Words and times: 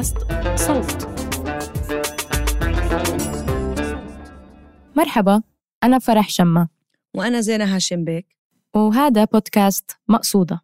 بودكاست 0.00 0.18
صوت. 0.56 1.08
مرحبا 4.96 5.42
أنا 5.84 5.98
فرح 5.98 6.28
شمة 6.28 6.68
وأنا 7.14 7.40
زينة 7.40 7.74
هاشم 7.76 8.04
بيك. 8.04 8.36
وهذا 8.74 9.24
بودكاست 9.24 9.90
مقصودة. 10.08 10.60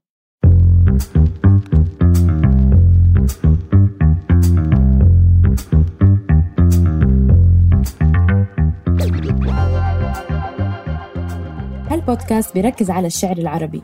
هالبودكاست 11.91 12.55
بيركز 12.55 12.91
على 12.91 13.07
الشعر 13.07 13.39
العربي. 13.39 13.83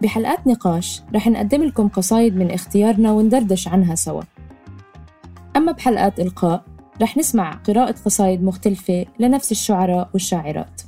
بحلقات 0.00 0.46
نقاش 0.46 1.02
رح 1.14 1.28
نقدم 1.28 1.62
لكم 1.62 1.88
قصايد 1.88 2.36
من 2.36 2.50
اختيارنا 2.50 3.12
وندردش 3.12 3.68
عنها 3.68 3.94
سوا. 3.94 4.22
أما 5.56 5.72
بحلقات 5.72 6.20
إلقاء 6.20 6.64
رح 7.02 7.16
نسمع 7.16 7.54
قراءة 7.54 7.94
قصايد 8.04 8.42
مختلفة 8.42 9.06
لنفس 9.18 9.52
الشعراء 9.52 10.10
والشاعرات. 10.12 10.82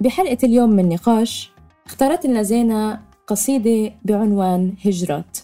بحلقة 0.00 0.38
اليوم 0.44 0.70
من 0.70 0.88
نقاش 0.88 1.52
اختارت 1.86 2.26
لنا 2.26 2.42
زينة 2.42 3.00
قصيدة 3.26 3.94
بعنوان 4.04 4.74
هجرات 4.84 5.38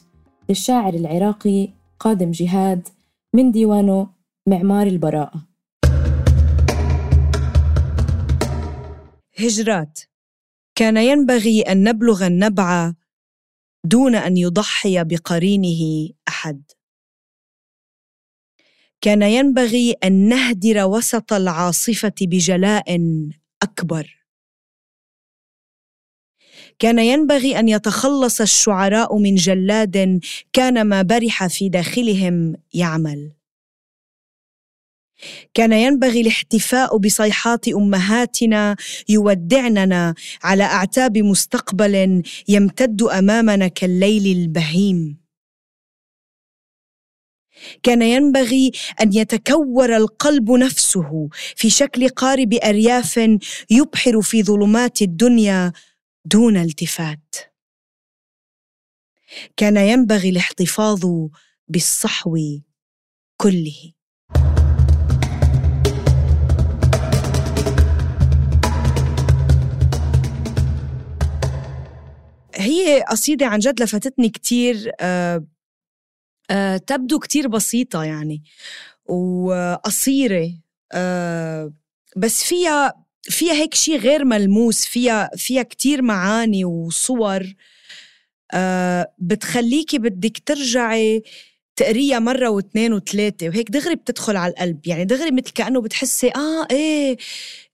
للشاعر 0.49 0.95
العراقي 0.95 1.69
قادم 2.01 2.31
جهاد 2.31 2.89
من 3.35 3.51
ديوانه 3.53 4.09
معمار 4.47 4.87
البراءة. 4.87 5.43
هجرات 9.39 10.01
كان 10.75 10.97
ينبغي 10.97 11.63
أن 11.63 11.85
نبلغ 11.89 12.27
النبع 12.27 12.93
دون 13.85 14.15
أن 14.15 14.37
يضحي 14.37 15.05
بقرينه 15.05 16.09
أحد. 16.29 16.63
كان 19.01 19.23
ينبغي 19.23 19.93
أن 19.93 20.29
نهدر 20.29 20.85
وسط 20.85 21.33
العاصفة 21.33 22.15
بجلاء 22.21 23.01
أكبر. 23.63 24.25
كان 26.79 26.99
ينبغي 26.99 27.59
أن 27.59 27.69
يتخلص 27.69 28.41
الشعراء 28.41 29.19
من 29.19 29.35
جلاد 29.35 30.21
كان 30.53 30.87
ما 30.87 31.03
برح 31.03 31.47
في 31.47 31.69
داخلهم 31.69 32.57
يعمل. 32.75 33.33
كان 35.55 35.73
ينبغي 35.73 36.21
الاحتفاء 36.21 36.97
بصيحات 36.97 37.69
أمهاتنا 37.69 38.77
يودعننا 39.09 40.15
على 40.43 40.65
أعتاب 40.65 41.19
مستقبل 41.19 42.23
يمتد 42.49 43.03
أمامنا 43.03 43.69
كالليل 43.69 44.37
البهيم. 44.37 45.25
كان 47.83 48.03
ينبغي 48.03 48.73
أن 49.01 49.15
يتكور 49.15 49.97
القلب 49.97 50.51
نفسه 50.51 51.29
في 51.57 51.71
شكل 51.71 52.09
قارب 52.09 52.55
أرياف 52.55 53.21
يبحر 53.71 54.23
في 54.23 54.43
ظلمات 54.43 55.03
الدنيا 55.03 55.73
دون 56.25 56.57
التفات. 56.57 57.35
كان 59.57 59.77
ينبغي 59.77 60.29
الاحتفاظ 60.29 61.07
بالصحو 61.69 62.39
كله. 63.37 63.93
هي 72.65 73.03
قصيدة 73.11 73.47
عن 73.47 73.59
جد 73.59 73.83
لفتتني 73.83 74.29
كتير 74.29 74.93
آه 75.01 75.45
آه 76.51 76.77
تبدو 76.77 77.19
كتير 77.19 77.49
بسيطة 77.49 78.05
يعني 78.05 78.43
وقصيرة 79.07 80.51
آه 80.93 81.73
بس 82.17 82.45
فيها 82.45 83.05
فيها 83.23 83.53
هيك 83.53 83.75
شيء 83.75 83.99
غير 83.99 84.25
ملموس 84.25 84.85
فيها 84.87 85.31
فيها 85.37 85.63
كتير 85.63 86.03
معاني 86.03 86.65
وصور 86.65 87.55
آه 88.53 89.13
بتخليكي 89.19 89.99
بدك 89.99 90.39
ترجعي 90.47 91.23
تقريها 91.77 92.19
مرة 92.19 92.49
واثنين 92.49 92.93
وثلاثة 92.93 93.49
وهيك 93.49 93.71
دغري 93.71 93.95
بتدخل 93.95 94.37
على 94.37 94.53
القلب 94.53 94.87
يعني 94.87 95.05
دغري 95.05 95.31
مثل 95.31 95.51
كأنه 95.53 95.81
بتحسي 95.81 96.29
آه 96.29 96.67
إيه 96.71 97.17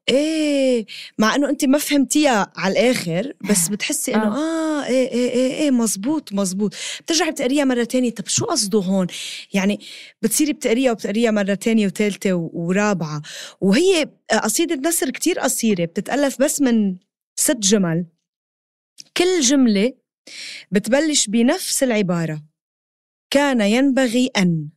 إيه 0.08 0.86
مع 1.18 1.34
إنه 1.34 1.48
انت 1.50 1.64
ما 1.64 1.78
فهمتيها 1.78 2.52
على 2.56 2.72
الآخر 2.72 3.32
بس 3.50 3.68
بتحسي 3.72 4.14
إنه 4.14 4.36
آه, 4.36 4.82
آه 4.82 4.86
إيه 4.86 5.10
إيه 5.10 5.30
إيه, 5.30 5.54
إيه 5.54 5.70
مزبوط 5.70 6.32
مزبوط 6.32 6.74
بترجعي 7.00 7.30
بتقريها 7.30 7.64
مرة 7.64 7.84
تانية. 7.84 8.10
طب 8.10 8.26
شو 8.28 8.44
قصده 8.44 8.78
هون؟ 8.78 9.06
يعني 9.54 9.80
بتصيري 10.22 10.52
بتقريها 10.52 10.92
وبتقريها 10.92 11.30
مرة 11.30 11.54
تانية 11.54 11.86
وثالثه 11.86 12.34
ورابعة. 12.34 13.22
وهي 13.60 14.06
قصيدة 14.42 14.88
نسر 14.88 15.10
كتير 15.10 15.38
قصيرة 15.40 15.84
بتتألف 15.84 16.42
بس 16.42 16.60
من 16.60 16.96
ست 17.36 17.56
جمل. 17.56 18.06
كل 19.16 19.40
جملة 19.40 19.92
بتبلش 20.70 21.26
بنفس 21.26 21.82
العبارة. 21.82 22.42
كان 23.30 23.60
ينبغي 23.60 24.30
أن. 24.36 24.68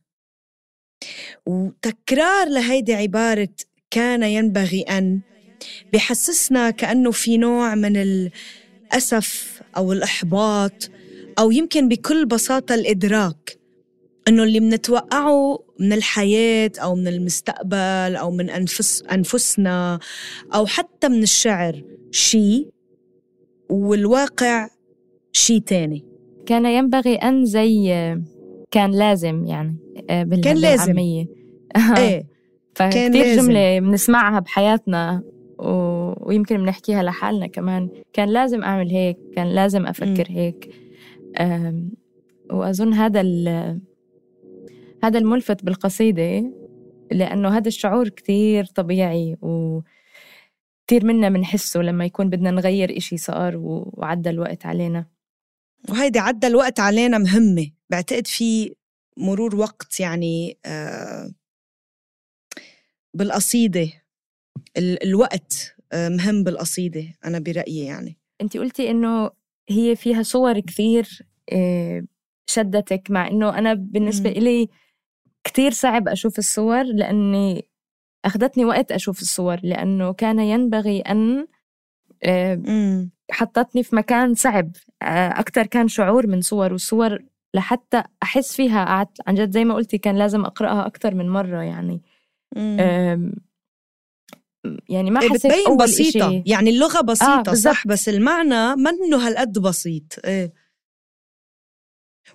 وتكرار 1.46 2.48
لهيدي 2.48 2.94
عبارة 2.94 3.48
كان 3.94 4.22
ينبغي 4.22 4.82
أن 4.82 5.20
بحسسنا 5.92 6.70
كأنه 6.70 7.10
في 7.10 7.36
نوع 7.36 7.74
من 7.74 7.96
الأسف 7.96 9.60
أو 9.76 9.92
الإحباط 9.92 10.90
أو 11.38 11.50
يمكن 11.50 11.88
بكل 11.88 12.26
بساطة 12.26 12.74
الإدراك 12.74 13.58
إنه 14.28 14.42
اللي 14.42 14.60
منتوقعه 14.60 15.58
من 15.80 15.92
الحياة 15.92 16.70
أو 16.78 16.94
من 16.94 17.08
المستقبل 17.08 18.16
أو 18.16 18.30
من 18.30 18.50
انفس 18.50 19.02
أنفسنا 19.12 19.98
أو 20.54 20.66
حتى 20.66 21.08
من 21.08 21.22
الشعر 21.22 21.82
شيء 22.10 22.68
والواقع 23.70 24.68
شيء 25.32 25.60
تاني. 25.60 26.04
كان 26.46 26.66
ينبغي 26.66 27.14
أن 27.14 27.44
زي 27.44 27.88
كان 28.70 28.90
لازم 28.90 29.44
يعني 29.46 29.76
آه، 30.10 30.22
كان 30.22 30.56
لازم. 30.56 30.98
إيه. 30.98 32.33
فكتير 32.76 33.36
جملة 33.36 33.80
بنسمعها 33.80 34.40
بحياتنا 34.40 35.22
و... 35.58 35.68
ويمكن 36.28 36.56
بنحكيها 36.56 37.02
لحالنا 37.02 37.46
كمان. 37.46 37.88
كان 38.12 38.28
لازم 38.28 38.62
أعمل 38.62 38.90
هيك 38.90 39.18
كان 39.36 39.46
لازم 39.46 39.86
أفكر 39.86 40.26
م. 40.30 40.34
هيك. 40.34 40.70
أم... 41.40 41.90
وأظن 42.50 42.92
هذا 42.92 43.20
ال... 43.20 43.80
هذا 45.04 45.18
الملفت 45.18 45.64
بالقصيدة 45.64 46.52
لأنه 47.12 47.48
هذا 47.48 47.68
الشعور 47.68 48.08
كتير 48.08 48.64
طبيعي 48.64 49.36
و 49.42 49.80
كتير 50.86 51.04
منا 51.04 51.28
بنحسه 51.28 51.80
لما 51.80 52.04
يكون 52.04 52.30
بدنا 52.30 52.50
نغير 52.50 52.96
إشي 52.96 53.16
صار 53.16 53.54
وعدى 53.56 54.30
الوقت 54.30 54.66
علينا. 54.66 55.06
وهيدي 55.90 56.18
عدى 56.18 56.46
الوقت 56.46 56.80
علينا 56.80 57.18
مهمة. 57.18 57.66
بعتقد 57.90 58.26
في 58.26 58.74
مرور 59.16 59.56
وقت 59.56 60.00
يعني 60.00 60.58
آه 60.66 61.30
بالقصيدة. 63.14 63.88
الوقت 64.78 65.76
آه، 65.92 66.08
مهم 66.08 66.44
بالقصيدة 66.44 67.04
أنا 67.24 67.38
برأيي 67.38 67.84
يعني. 67.84 68.16
أنت 68.40 68.56
قلتي 68.56 68.90
إنه 68.90 69.30
هي 69.68 69.96
فيها 69.96 70.22
صور 70.22 70.60
كثير 70.60 71.08
آه، 71.52 72.04
شدتك 72.50 73.10
مع 73.10 73.28
إنه 73.28 73.58
أنا 73.58 73.74
بالنسبة 73.74 74.30
إلي 74.30 74.68
كثير 75.44 75.70
صعب 75.72 76.08
أشوف 76.08 76.38
الصور 76.38 76.82
لأني 76.82 77.68
أخذتني 78.24 78.64
وقت 78.64 78.92
أشوف 78.92 79.22
الصور 79.22 79.60
لأنه 79.62 80.12
كان 80.12 80.38
ينبغي 80.38 81.00
أن 81.00 81.46
آه، 82.24 83.08
حطتني 83.30 83.82
في 83.82 83.96
مكان 83.96 84.34
صعب. 84.34 84.70
أكثر 85.02 85.66
كان 85.66 85.88
شعور 85.88 86.26
من 86.26 86.40
صور 86.40 86.72
والصور 86.72 87.18
لحتى 87.54 88.02
أحس 88.22 88.56
فيها 88.56 88.84
قعدت 88.84 89.18
عن 89.26 89.34
جد 89.34 89.50
زي 89.50 89.64
ما 89.64 89.74
قلتي 89.74 89.98
كان 89.98 90.16
لازم 90.16 90.44
أقرأها 90.44 90.86
أكثر 90.86 91.14
من 91.14 91.28
مرة 91.28 91.62
يعني. 91.62 92.02
يعني 94.88 95.10
ما 95.10 95.20
إيه، 95.22 95.28
حسيت 95.28 95.46
بتبين 95.46 95.76
بسيطة. 95.76 96.28
إشي. 96.28 96.42
يعني 96.46 96.70
اللغة 96.70 97.00
بسيطة 97.00 97.50
آه 97.50 97.54
صح 97.54 97.86
بس 97.86 98.08
المعنى 98.08 98.76
منه 98.76 99.26
هالقد 99.26 99.58
بسيط. 99.58 100.18
إيه. 100.24 100.52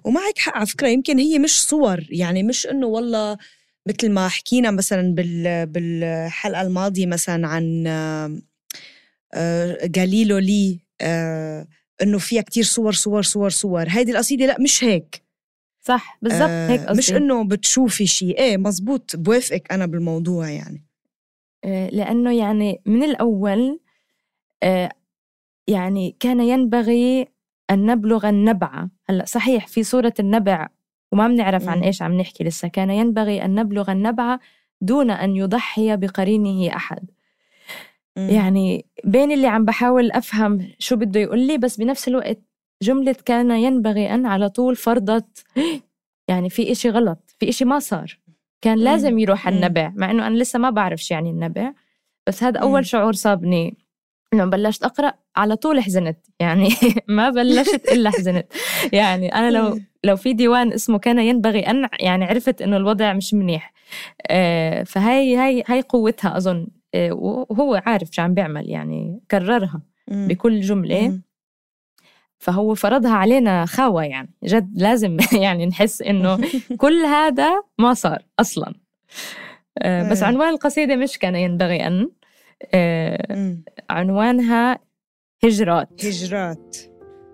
ومعك 0.04 0.38
حق 0.38 0.58
على 0.58 0.66
فكرة 0.66 0.88
يمكن 0.88 1.20
هي 1.20 1.40
مش 1.40 1.62
صور. 1.62 2.00
يعني 2.10 2.44
مش 2.44 2.68
إنه 2.68 2.88
والله 2.88 3.38
مثل 3.88 4.12
ما 4.12 4.28
حكينا 4.28 4.72
مثلا 4.72 5.14
بال 5.16 5.66
بالحلقة 5.66 6.62
الماضية 6.62 7.06
مثلا 7.06 7.48
عن 7.48 7.84
جاليلو 9.84 10.38
آه، 10.38 10.40
لي 10.40 10.80
آه، 11.02 11.68
إنه 12.02 12.18
فيها 12.18 12.42
كتير 12.42 12.64
صور 12.64 12.94
صور 12.94 13.22
صور 13.22 13.50
صور. 13.50 13.86
هيدي 13.90 14.12
القصيدة 14.12 14.46
لا 14.46 14.58
مش 14.60 14.84
هيك. 14.84 15.29
صح 15.82 16.18
بالضبط 16.22 16.42
آه 16.50 16.70
هيك 16.70 16.82
قصدي. 16.82 16.98
مش 16.98 17.12
إنه 17.12 17.44
بتشوفي 17.44 18.08
شيء. 18.08 18.38
إيه 18.38 18.58
مزبوط 18.58 19.16
بوافقك 19.16 19.74
أنا 19.74 19.86
بالموضوع 19.86 20.50
يعني. 20.50 20.86
آه 21.64 21.90
لأنه 21.90 22.38
يعني 22.38 22.82
من 22.86 23.04
الأول 23.04 23.80
آه 24.64 24.90
يعني 25.68 26.16
كان 26.20 26.40
ينبغي 26.42 27.28
أن 27.72 27.86
نبلغ 27.86 28.30
النبع. 28.30 28.88
هلأ 29.10 29.26
صحيح 29.26 29.68
في 29.68 29.84
صورة 29.84 30.14
النبع 30.20 30.68
وما 31.12 31.28
بنعرف 31.28 31.70
عن 31.70 31.84
إيش 31.84 32.02
عم 32.02 32.14
نحكي 32.14 32.44
لسه 32.44 32.68
كان 32.68 32.90
ينبغي 32.90 33.46
أن 33.46 33.56
نبلغ 33.56 33.92
النبعة 33.92 34.40
دون 34.82 35.12
أن 35.12 35.36
يضحي 35.36 35.98
بقرينه 35.98 36.76
أحد. 36.76 37.10
يعني 38.16 38.86
بين 39.04 39.32
اللي 39.32 39.48
عم 39.48 39.66
بحاول 39.66 40.12
أفهم 40.12 40.68
شو 40.80 40.96
بده 40.96 41.20
يقول 41.20 41.40
لي 41.48 41.58
بس 41.58 41.78
بنفس 41.78 42.08
الوقت 42.08 42.40
جملة 42.82 43.16
كان 43.26 43.52
ينبغي 43.52 44.14
أن 44.14 44.26
على 44.26 44.50
طول 44.50 44.76
فرضت 44.76 45.44
يعني 46.28 46.50
في 46.50 46.72
إشي 46.72 46.90
غلط 46.90 47.36
في 47.40 47.50
إشي 47.50 47.66
ما 47.66 47.80
صار. 47.80 48.20
كان 48.62 48.78
لازم 48.78 49.20
يروح 49.20 49.48
النبع 49.48 49.92
مع 49.96 50.12
إنه 50.12 50.28
أنا 50.28 50.36
لسه 50.38 50.60
ما 50.60 50.70
بعرف 50.70 51.04
شو 51.04 51.14
يعني 51.14 51.30
النبع. 51.30 51.74
بس 52.28 52.44
هذا 52.44 52.60
أول 52.60 52.86
شعور 52.86 53.14
صابني. 53.14 53.78
لما 54.34 54.46
بلشت 54.46 54.84
أقرأ 54.84 55.14
على 55.36 55.56
طول 55.56 55.82
حزنت. 55.82 56.18
يعني 56.40 56.70
ما 57.08 57.30
بلشت 57.30 57.92
إلا 57.92 58.10
حزنت. 58.10 58.54
يعني 58.94 59.36
أنا 59.36 59.52
لو 59.52 59.80
لو 60.04 60.16
في 60.16 60.34
ديوان 60.34 60.74
اسمه 60.74 61.00
كان 61.00 61.20
ينبغي 61.20 61.60
أن 61.60 61.90
يعني 62.00 62.26
عرفت 62.26 62.62
إنه 62.62 62.78
الوضع 62.78 63.14
مش 63.14 63.34
منيح. 63.34 63.74
آه، 64.28 64.84
فهي 64.84 65.36
هاي 65.38 65.64
هاي 65.68 65.82
قوتها 65.82 66.38
أظن. 66.38 66.68
آه، 66.96 67.12
وهو 67.14 67.82
عارف 67.86 68.10
شو 68.12 68.22
عم 68.22 68.34
بيعمل 68.34 68.70
يعني 68.70 69.20
كررها 69.32 69.82
بكل 70.08 70.62
جملة. 70.62 71.20
فهو 72.40 72.76
فرضها 72.76 73.12
علينا 73.12 73.66
خاوة 73.66 74.04
يعني. 74.04 74.30
جد 74.44 74.72
لازم 74.76 75.18
يعني 75.44 75.66
نحس 75.66 76.02
إنه 76.02 76.40
كل 76.78 77.02
هذا 77.02 77.64
ما 77.78 77.94
صار 77.94 78.26
أصلا. 78.40 78.74
آه، 79.78 80.10
بس 80.10 80.24
عنوان 80.24 80.50
القصيدة 80.50 80.96
مش 80.96 81.18
كان 81.18 81.36
ينبغي 81.36 81.88
أن 81.88 82.10
عنوانها 83.90 84.80
هجرات. 85.44 86.06
هجرات. 86.06 86.78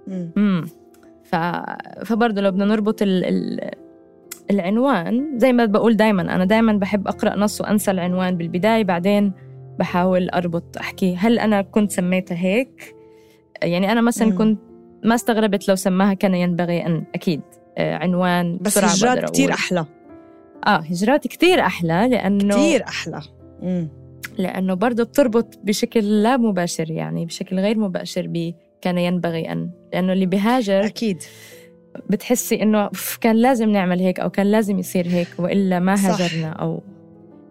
امم 0.07 0.66
ف... 1.24 1.36
فبرضه 2.06 2.42
لو 2.42 2.51
بدنا 2.51 2.66
نربط 2.66 3.01
ال... 3.01 3.25
ال... 3.25 3.72
العنوان 4.51 5.40
زي 5.40 5.54
ما 5.54 5.66
بقول 5.66 5.96
دايما 5.96 6.22
أنا 6.22 6.46
دايما 6.46 6.74
بحب 6.74 7.08
أقرأ 7.08 7.36
نص 7.36 7.62
وأنسى 7.62 7.92
العنوان 7.92 8.38
بالبداية 8.38 8.84
بعدين 8.84 9.34
بحاول 9.80 10.30
أربط 10.30 10.78
أحكي 10.78 11.16
هل 11.16 11.40
أنا 11.40 11.62
كنت 11.62 11.92
سميتها 11.92 12.38
هيك؟ 12.38 12.96
يعني 13.63 13.92
أنا 13.92 14.01
مثلا 14.01 14.28
مم. 14.28 14.38
كنت 14.38 14.60
ما 15.06 15.16
استغربت 15.16 15.68
لو 15.68 15.75
سماها 15.75 16.13
كان 16.13 16.36
ينبغي 16.36 16.86
أن 16.86 17.04
أكيد 17.16 17.42
آه، 17.78 17.96
عنوان 17.96 18.57
بس 18.62 18.78
هجرات 18.78 19.30
كتير 19.30 19.54
أحلى. 19.54 19.86
آه 20.68 20.78
هجرات 20.78 21.28
كتير 21.28 21.60
أحلى 21.60 22.07
لأنه 22.12 22.56
كتير 22.56 22.84
أحلى. 22.84 23.22
مم. 23.62 23.90
لأنه 24.38 24.74
برضه 24.74 25.04
بتربط 25.04 25.60
بشكل 25.63 26.24
لا 26.24 26.38
مباشر 26.38 26.92
يعني 26.92 27.25
بشكل 27.25 27.60
غير 27.60 27.80
مباشر 27.80 28.28
ب 28.28 28.54
كان 28.81 28.98
ينبغي 28.98 29.52
أن 29.52 29.69
لأنه 29.94 30.13
اللي 30.13 30.25
بهاجر 30.25 30.86
أكيد. 30.86 31.24
بتحسي 32.10 32.62
إنه 32.62 32.90
كان 33.22 33.36
لازم 33.36 33.69
نعمل 33.69 34.00
هيك 34.00 34.19
أو 34.19 34.30
كان 34.30 34.51
لازم 34.51 34.80
يصير 34.80 35.08
هيك 35.08 35.28
وإلا 35.40 35.80
ما 35.80 35.94
هاجرنا 35.96 36.50
أو 36.50 36.84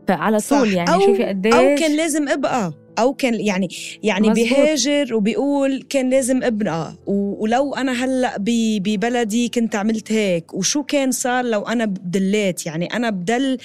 فعلى 0.09 0.39
طول 0.39 0.73
يعني 0.73 0.91
أو 0.95 1.01
شوفي 1.01 1.25
قديش 1.25 1.55
أو 1.55 1.75
كان 1.79 1.97
لازم 1.97 2.29
أبقى. 2.29 2.73
أو 2.99 3.15
كان 3.15 3.35
يعني 3.41 3.69
يعني 4.03 4.31
مزبوط. 4.31 4.49
بيهاجر 4.49 5.15
وبيقول 5.15 5.83
كان 5.89 6.11
لازم 6.11 6.43
ابقى 6.43 6.95
ولو 7.07 7.75
أنا 7.75 8.05
هلأ 8.05 8.37
ببلدي 8.39 9.49
كنت 9.49 9.77
عملت 9.77 10.13
هيك. 10.13 10.55
وشو 10.55 10.83
كان 10.83 11.13
صار 11.13 11.45
لو 11.45 11.63
أنا 11.63 11.85
بدليت؟ 11.85 12.67
يعني 12.67 12.87
أنا 12.87 13.11
بدل 13.11 13.59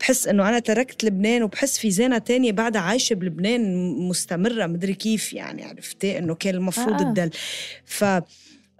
بحس 0.00 0.26
إنه 0.28 0.48
أنا 0.48 0.58
تركت 0.58 1.04
لبنان 1.04 1.42
وبحس 1.42 1.78
في 1.78 1.90
زينة 1.90 2.18
تانية 2.18 2.52
بعدها 2.52 2.80
عايشة 2.82 3.14
بلبنان 3.14 3.92
مستمرة. 4.08 4.66
مدري 4.66 4.94
كيف 4.94 5.32
يعني 5.32 5.64
عرفتي 5.64 6.18
إنه 6.18 6.34
كان 6.34 6.54
المفروض 6.54 7.02
آه. 7.02 7.08
الدل. 7.08 7.30
ف 7.84 8.04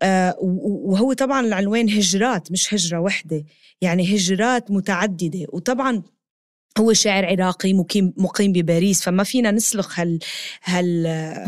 آه 0.04 0.36
وهو 0.40 1.12
طبعا 1.12 1.46
العنوان 1.46 1.90
هجرات 1.90 2.52
مش 2.52 2.74
هجرة 2.74 2.98
وحدة. 3.00 3.44
يعني 3.80 4.16
هجرات 4.16 4.70
متعددة. 4.70 5.46
وطبعا 5.52 6.02
هو 6.78 6.92
شاعر 6.92 7.26
عراقي 7.26 7.72
مقيم 7.72 8.12
مقيم 8.16 8.52
بباريس 8.52 9.02
فما 9.02 9.24
فينا 9.24 9.50
نسلخ 9.50 10.00
هال 10.00 10.18
هال 10.64 11.06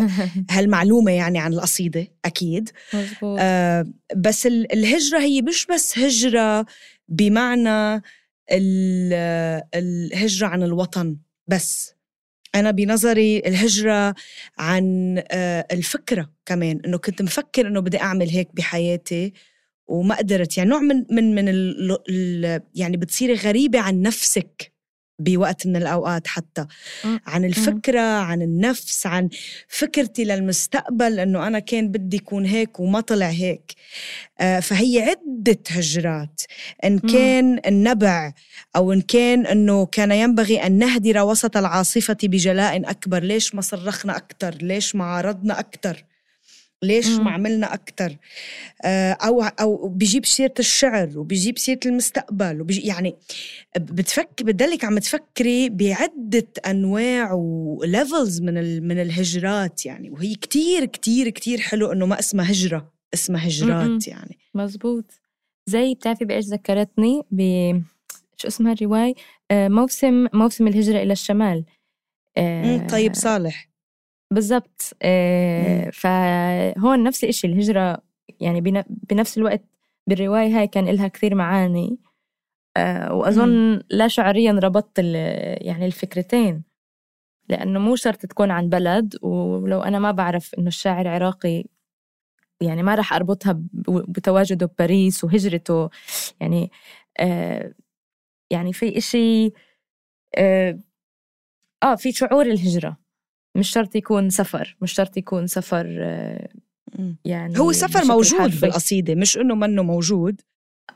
هالمعلومة 0.50 1.12
يعني 1.12 1.38
عن 1.38 1.52
القصيدة 1.52 2.06
أكيد. 2.24 2.70
مزبوط. 2.94 3.38
آه 3.40 3.86
بس 4.16 4.46
الهجرة 4.46 5.18
هي 5.18 5.42
مش 5.42 5.66
بس 5.66 5.98
هجرة 5.98 6.66
بمعنى 7.08 8.02
الهجرة 9.74 10.46
عن 10.46 10.62
الوطن 10.62 11.16
بس. 11.48 11.94
أنا 12.54 12.70
بنظري 12.70 13.38
الهجرة 13.38 14.14
عن 14.58 15.16
آه 15.30 15.66
الفكرة 15.72 16.30
كمان 16.46 16.80
إنه 16.86 16.98
كنت 16.98 17.22
مفكر 17.22 17.66
إنه 17.66 17.80
بدي 17.80 18.00
أعمل 18.00 18.28
هيك 18.28 18.48
بحياتي 18.54 19.32
وما 19.86 20.14
قدرت. 20.14 20.58
يعني 20.58 20.70
نوع 20.70 20.80
من 20.80 21.04
من 21.10 21.34
من 21.34 21.44
ال 21.48 22.60
يعني 22.74 22.96
بتصيري 22.96 23.34
غريبة 23.34 23.80
عن 23.80 24.02
نفسك. 24.02 24.73
بوقت 25.18 25.66
من 25.66 25.76
الأوقات 25.76 26.26
حتى. 26.26 26.66
عن 27.26 27.44
الفكرة 27.44 28.00
عن 28.00 28.42
النفس 28.42 29.06
عن 29.06 29.28
فكرتي 29.68 30.24
للمستقبل 30.24 31.20
أنه 31.20 31.46
أنا 31.46 31.58
كان 31.58 31.88
بدي 31.88 32.16
يكون 32.16 32.46
هيك 32.46 32.80
وما 32.80 33.00
طلع 33.00 33.26
هيك. 33.28 33.72
آه، 34.40 34.60
فهي 34.60 35.00
عدة 35.02 35.58
هجرات. 35.70 36.42
إن 36.84 36.98
كان 36.98 37.60
النبع 37.66 38.32
أو 38.76 38.92
إن 38.92 39.00
كان 39.00 39.46
أنه 39.46 39.86
كان 39.86 40.12
ينبغي 40.12 40.66
أن 40.66 40.78
نهدر 40.78 41.22
وسط 41.22 41.56
العاصفة 41.56 42.16
بجلاء 42.22 42.90
أكبر. 42.90 43.22
ليش 43.22 43.54
ما 43.54 43.60
صرخنا 43.60 44.16
أكتر؟ 44.16 44.54
ليش 44.62 44.94
ما 44.94 45.04
عارضنا 45.04 45.58
أكتر؟ 45.60 46.04
ليش 46.84 47.08
ما 47.08 47.30
عملنا 47.30 47.74
أكتر؟ 47.74 48.16
آه، 48.84 49.12
أو 49.12 49.42
أو 49.42 49.88
بيجيب 49.88 50.26
سيرة 50.26 50.54
الشعر 50.58 51.18
وبيجيب 51.18 51.58
سيرة 51.58 51.80
المستقبل 51.86 52.60
وبيجي 52.60 52.80
يعني 52.80 53.16
بتفك 53.78 54.42
بتدلك 54.42 54.84
عم 54.84 54.98
تفكري 54.98 55.68
بعدة 55.68 56.46
أنواع 56.66 57.32
وليفلز 57.32 58.40
من 58.40 58.82
من 58.88 59.00
الهجرات 59.00 59.86
يعني. 59.86 60.10
وهي 60.10 60.34
كتير 60.34 60.84
كتير 60.84 61.28
كتير 61.28 61.60
حلو 61.60 61.92
إنه 61.92 62.06
ما 62.06 62.18
اسمها 62.18 62.50
هجرة 62.50 62.92
اسمها 63.14 63.48
هجرات 63.48 64.08
يعني. 64.08 64.38
مزبوط 64.54 65.04
زي 65.66 65.94
بتعرفي 65.94 66.24
بإيش 66.24 66.44
ذكرتني؟ 66.44 67.22
ب 67.30 67.40
شو 68.36 68.48
اسمها 68.48 68.72
الرواية؟ 68.72 69.14
آه، 69.50 69.68
موسم 69.68 70.26
موسم 70.32 70.66
الهجرة 70.66 71.02
إلى 71.02 71.12
الشمال. 71.12 71.64
طيب 72.90 73.14
صالح. 73.14 73.73
بالضبط. 74.30 74.96
آه 75.02 75.90
فهون 75.90 77.02
نفس 77.02 77.24
الشيء 77.24 77.50
الهجرة 77.50 78.02
يعني 78.40 78.60
بنفس 78.86 79.38
الوقت 79.38 79.64
بالرواية 80.06 80.58
هاي 80.58 80.66
كان 80.66 80.88
إلها 80.88 81.08
كثير 81.08 81.34
معاني. 81.34 81.98
آه 82.76 83.14
وأظن 83.14 83.80
لا 83.90 84.08
شعريا 84.08 84.52
ربطت 84.52 84.98
يعني 84.98 85.86
الفكرتين. 85.86 86.62
لأنه 87.48 87.80
مو 87.80 87.96
شرط 87.96 88.26
تكون 88.26 88.50
عن 88.50 88.68
بلد 88.68 89.16
ولو 89.22 89.80
أنا 89.80 89.98
ما 89.98 90.10
بعرف 90.10 90.54
إنه 90.58 90.68
الشاعر 90.68 91.08
عراقي 91.08 91.64
يعني 92.60 92.82
ما 92.82 92.94
راح 92.94 93.12
أربطها 93.12 93.60
بتواجده 94.08 94.66
بباريس 94.66 95.24
وهجرته. 95.24 95.90
يعني 96.40 96.70
آه 97.20 97.74
يعني 98.50 98.72
في 98.72 98.98
إشي 98.98 99.52
آه, 100.36 100.78
آه 101.82 101.94
في 101.94 102.12
شعور 102.12 102.46
الهجرة. 102.46 103.03
مش 103.56 103.70
شرط 103.70 103.96
يكون 103.96 104.30
سفر 104.30 104.76
مش 104.80 104.92
شرط 104.92 105.16
يكون 105.16 105.46
سفر 105.46 105.86
يعني 107.24 107.58
هو 107.58 107.72
سفر 107.72 108.04
موجود 108.04 108.38
حرفي. 108.38 108.60
بالقصيدة 108.60 109.14
مش 109.14 109.38
إنه 109.38 109.54
منه 109.54 109.82
موجود 109.82 110.40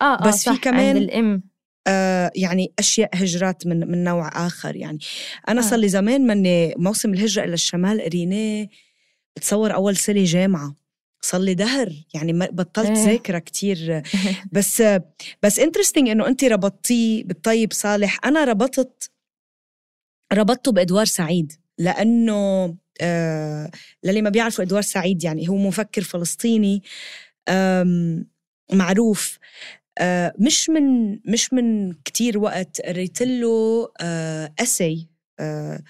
آه, 0.03 0.05
آه 0.05 0.29
بس 0.29 0.49
في 0.49 0.59
كمان 0.59 0.97
الأم 0.97 1.43
آه 1.87 2.31
يعني 2.35 2.73
أشياء 2.79 3.11
هجرات 3.15 3.67
من 3.67 3.91
من 3.91 4.05
نوع 4.05 4.47
آخر 4.47 4.77
يعني 4.77 4.99
أنا 5.49 5.61
آه. 5.61 5.65
صار 5.65 5.79
لي 5.79 5.89
زمان 5.89 6.27
مني 6.27 6.75
موسم 6.77 7.15
الهجرة 7.15 7.45
إلى 7.45 7.55
الشمال 7.55 8.01
قريناه 8.01 8.69
بتصور 9.37 9.75
أول 9.75 9.97
سنة 9.97 10.25
جامعة 10.25 10.75
صار 11.21 11.41
لي 11.41 11.55
دهر 11.55 11.93
يعني 12.15 12.33
بطلت 12.33 12.99
إيه. 12.99 13.05
ذاكرة 13.05 13.39
كتير 13.39 14.03
بس 14.53 14.83
بس 15.43 15.59
انترستنج 15.59 16.09
إنه 16.09 16.27
انت 16.27 16.45
ربطتيه 16.45 17.25
بالطيب 17.25 17.73
صالح 17.73 18.19
أنا 18.25 18.45
ربطت 18.45 19.11
ربطته 20.33 20.73
بإدوار 20.73 21.05
سعيد 21.05 21.53
لأنه 21.79 22.75
آه 23.01 23.71
للي 24.05 24.23
ما 24.23 24.31
بيعرفوا 24.31 24.65
إدوار 24.65 24.83
سعيد 24.83 25.25
يعني 25.25 25.49
هو 25.49 25.57
مفكر 25.57 26.03
فلسطيني 26.03 26.83
معروف. 28.73 29.39
آه 29.99 30.35
مش 30.39 30.71
من 30.71 31.13
مش 31.33 31.53
من 31.53 31.93
كتير 31.93 32.39
وقت 32.39 32.81
قريت 32.81 33.23
له 33.23 33.89
آه 34.01 34.55
اسي 34.61 35.09
آه 35.41 35.81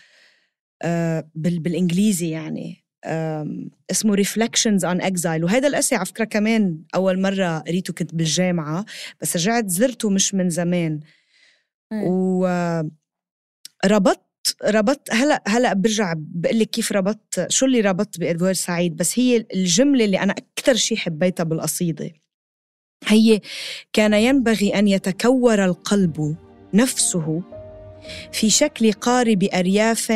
آه 0.82 1.28
بالإنجليزي 1.34 2.30
يعني 2.30 2.84
اسمه 3.90 4.14
Reflections 4.14 4.86
on 4.86 5.04
Exile 5.04 5.44
وهذا 5.44 5.68
ال 5.68 5.73
essay 5.73 5.94
على 5.94 6.06
فكرة 6.06 6.24
كمان 6.24 6.82
أول 6.94 7.20
مرة 7.22 7.58
قريته 7.58 7.92
كنت 7.92 8.14
بالجامعة 8.14 8.84
بس 9.20 9.36
رجعت 9.36 9.68
زرته 9.68 10.10
مش 10.10 10.34
من 10.34 10.50
زمان. 10.50 11.00
وربطت 11.92 12.98
ربطت 14.64 15.14
هلا 15.14 15.42
هلا 15.46 15.72
برجع 15.72 16.14
بقول 16.16 16.58
لك 16.58 16.70
كيف 16.70 16.92
ربطت 16.92 17.46
شو 17.50 17.66
اللي 17.66 17.80
ربطت 17.80 18.20
بإدوارد 18.20 18.52
سعيد؟ 18.52 18.96
بس 18.96 19.18
هي 19.18 19.46
الجملة 19.54 20.04
اللي 20.04 20.20
أنا 20.20 20.34
أكثر 20.58 20.74
شيء 20.74 20.96
حبيتها 20.96 21.44
بالقصيدة. 21.44 22.10
هي 23.06 23.40
كان 23.92 24.14
ينبغي 24.14 24.78
أن 24.78 24.88
يتكور 24.88 25.64
القلب 25.64 26.36
نفسه 26.74 27.42
في 28.32 28.50
شكل 28.50 28.92
قارب 28.92 29.44
أرياف 29.44 30.12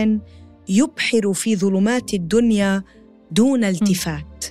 يبحر 0.69 1.33
في 1.33 1.57
ظلمات 1.57 2.15
الدنيا 2.15 2.83
دون 3.31 3.65
التفات. 3.65 4.45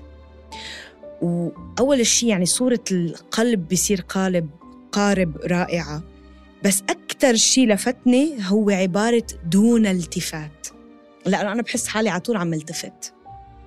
وأول 1.22 2.06
شيء 2.06 2.30
يعني 2.30 2.46
صورة 2.46 2.84
القلب 2.92 3.68
بصير 3.68 4.02
قالب 4.02 4.50
قارب 4.92 5.38
رائعة. 5.38 6.11
بس 6.64 6.84
أكثر 6.90 7.36
شيء 7.36 7.68
لفتني 7.68 8.38
هو 8.42 8.70
عبارة 8.70 9.28
دون 9.46 9.88
التفات. 9.88 10.68
لأنه 11.26 11.52
أنا 11.52 11.62
بحس 11.62 11.88
حالي 11.88 12.10
على 12.10 12.22
طول 12.22 12.38
عم 12.38 12.54
التفت. 12.54 13.14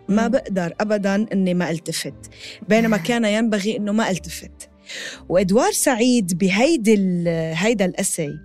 ما 0.09 0.29
بقدر 0.29 0.75
ابدا 0.81 1.27
إني 1.33 1.55
ما 1.55 1.71
التفت 1.71 2.31
بينما 2.69 2.97
كان 2.97 3.25
ينبغي 3.25 3.77
إنه 3.77 3.93
ما 3.93 4.11
التفت. 4.11 4.69
وإدوارد 5.29 5.73
سعيد 5.73 6.39
بهيدي 6.39 6.95
هيدا 7.55 7.85
ال 7.85 7.94
essay 7.94 8.39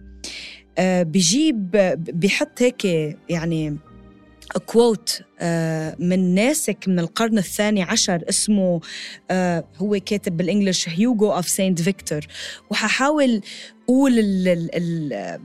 آه، 0.77 1.03
بجيب 1.03 1.71
بحط 2.13 2.61
هيك 2.61 2.85
يعني 3.29 3.77
quote 4.65 5.21
آه، 5.39 5.95
من 5.99 6.35
ناسك 6.35 6.77
من 6.87 6.99
القرن 6.99 7.37
الثاني 7.37 7.83
عشر 7.83 8.23
اسمه 8.29 8.81
آه، 9.31 9.63
هو 9.77 9.99
كاتب 10.05 10.37
بال 10.37 10.49
English 10.49 10.89
Hugo 10.89 11.33
of 11.33 11.47
Saint 11.47 11.81
Victor 11.81 12.21
وححاول 12.69 13.41
أقول 13.89 14.19
ال 14.19 14.47
ال 14.75 15.41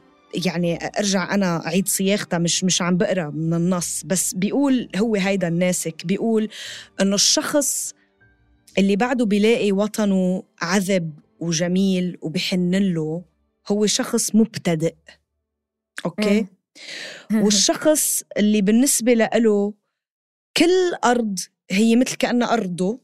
يعني 0.47 0.79
أرجع 0.99 1.35
أنا 1.35 1.67
أعيد 1.67 1.89
صياغتها 1.89 2.39
مش 2.39 2.65
مش 2.65 2.83
عم 2.83 2.97
بقرأ 2.97 3.31
من 3.31 3.55
النص 3.55 4.03
بس 4.05 4.35
بيقول 4.35 4.89
هو 4.97 5.15
هيدا 5.15 5.49
الناسك 5.49 6.07
بيقول 6.07 6.49
إنه 7.01 7.15
الشخص 7.15 7.95
اللي 8.79 8.97
بعده 8.97 9.25
بيلاقي 9.25 9.73
وطنه 9.73 10.43
عذب 10.63 11.19
وجميل 11.41 12.19
وبحن 12.23 12.75
له 12.75 13.25
هو 13.69 13.87
شخص 13.87 14.35
مبتدئ. 14.35 14.95
okay. 16.05 16.47
والشخص 17.43 18.23
اللي 18.37 18.63
بالنسبة 18.63 19.15
له 19.15 19.75
كل 20.57 20.95
أرض 21.05 21.39
هي 21.71 21.97
مثل 21.97 22.17
كأنها 22.17 22.53
أرضه 22.53 23.01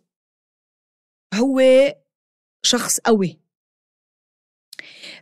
هو 1.35 1.63
شخص 2.63 3.01
قوي. 3.01 3.41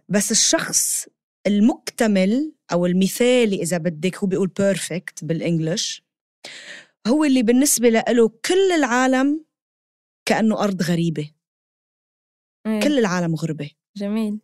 بس 0.09 0.31
الشخص 0.31 1.07
المكتمل 1.47 2.53
أو 2.73 2.87
المثالي 2.87 3.63
إذا 3.63 3.79
بدك 3.79 4.17
هو 4.17 4.27
بيقول 4.27 4.49
perfect 4.49 5.25
بال 5.25 5.42
English 5.42 6.03
هو 7.07 7.25
اللي 7.25 7.43
بالنسبة 7.43 7.89
له 7.89 8.29
كل 8.29 8.73
العالم 8.77 9.45
كأنه 10.25 10.63
أرض 10.65 10.83
غريبة 10.83 11.31
مم. 12.67 12.81
كل 12.81 12.99
العالم 12.99 13.35
غربة 13.35 13.71
جميل 13.97 14.39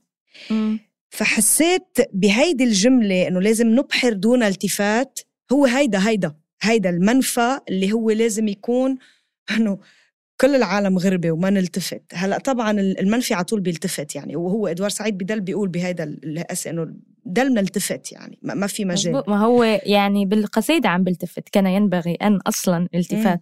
مم. 0.50 0.80
فحسيت 1.11 1.99
بهيدي 2.12 2.64
الجملة 2.64 3.28
إنه 3.28 3.40
لازم 3.40 3.66
نبحر 3.66 4.12
دون 4.12 4.42
التفات 4.42 5.21
هو 5.52 5.64
هيدا 5.64 6.09
هيدا 6.09 6.37
هيدا 6.62 6.90
المنفى 6.90 7.61
اللي 7.68 7.92
هو 7.92 8.11
لازم 8.11 8.49
يكون 8.49 8.99
إنه 9.50 9.78
كل 10.40 10.54
العالم 10.54 10.98
غربة 10.98 11.30
وما 11.30 11.50
نلتفت. 11.50 12.02
هلا 12.12 12.38
طبعا 12.38 12.70
المنفي 12.80 13.34
على 13.34 13.44
طول 13.44 13.60
بيلتفت 13.60 14.14
يعني 14.14 14.36
وهو 14.36 14.66
إدوار 14.66 14.88
سعيد 14.90 15.18
بدل 15.18 15.40
بيقول 15.40 15.68
بهيدا 15.68 16.04
الاسئله 16.04 16.82
إنه 16.82 16.94
دل 17.24 17.54
نلتفت 17.54 18.12
يعني 18.12 18.38
ما 18.42 18.66
في 18.66 18.84
مجال. 18.84 19.22
ما 19.28 19.40
هو 19.40 19.64
يعني 19.64 20.26
بالقصيدة 20.26 20.88
عم 20.88 21.04
بلتفت 21.04 21.48
كان 21.48 21.66
ينبغي 21.66 22.14
أن 22.14 22.36
أصلا 22.36 22.88
التفات. 22.94 23.40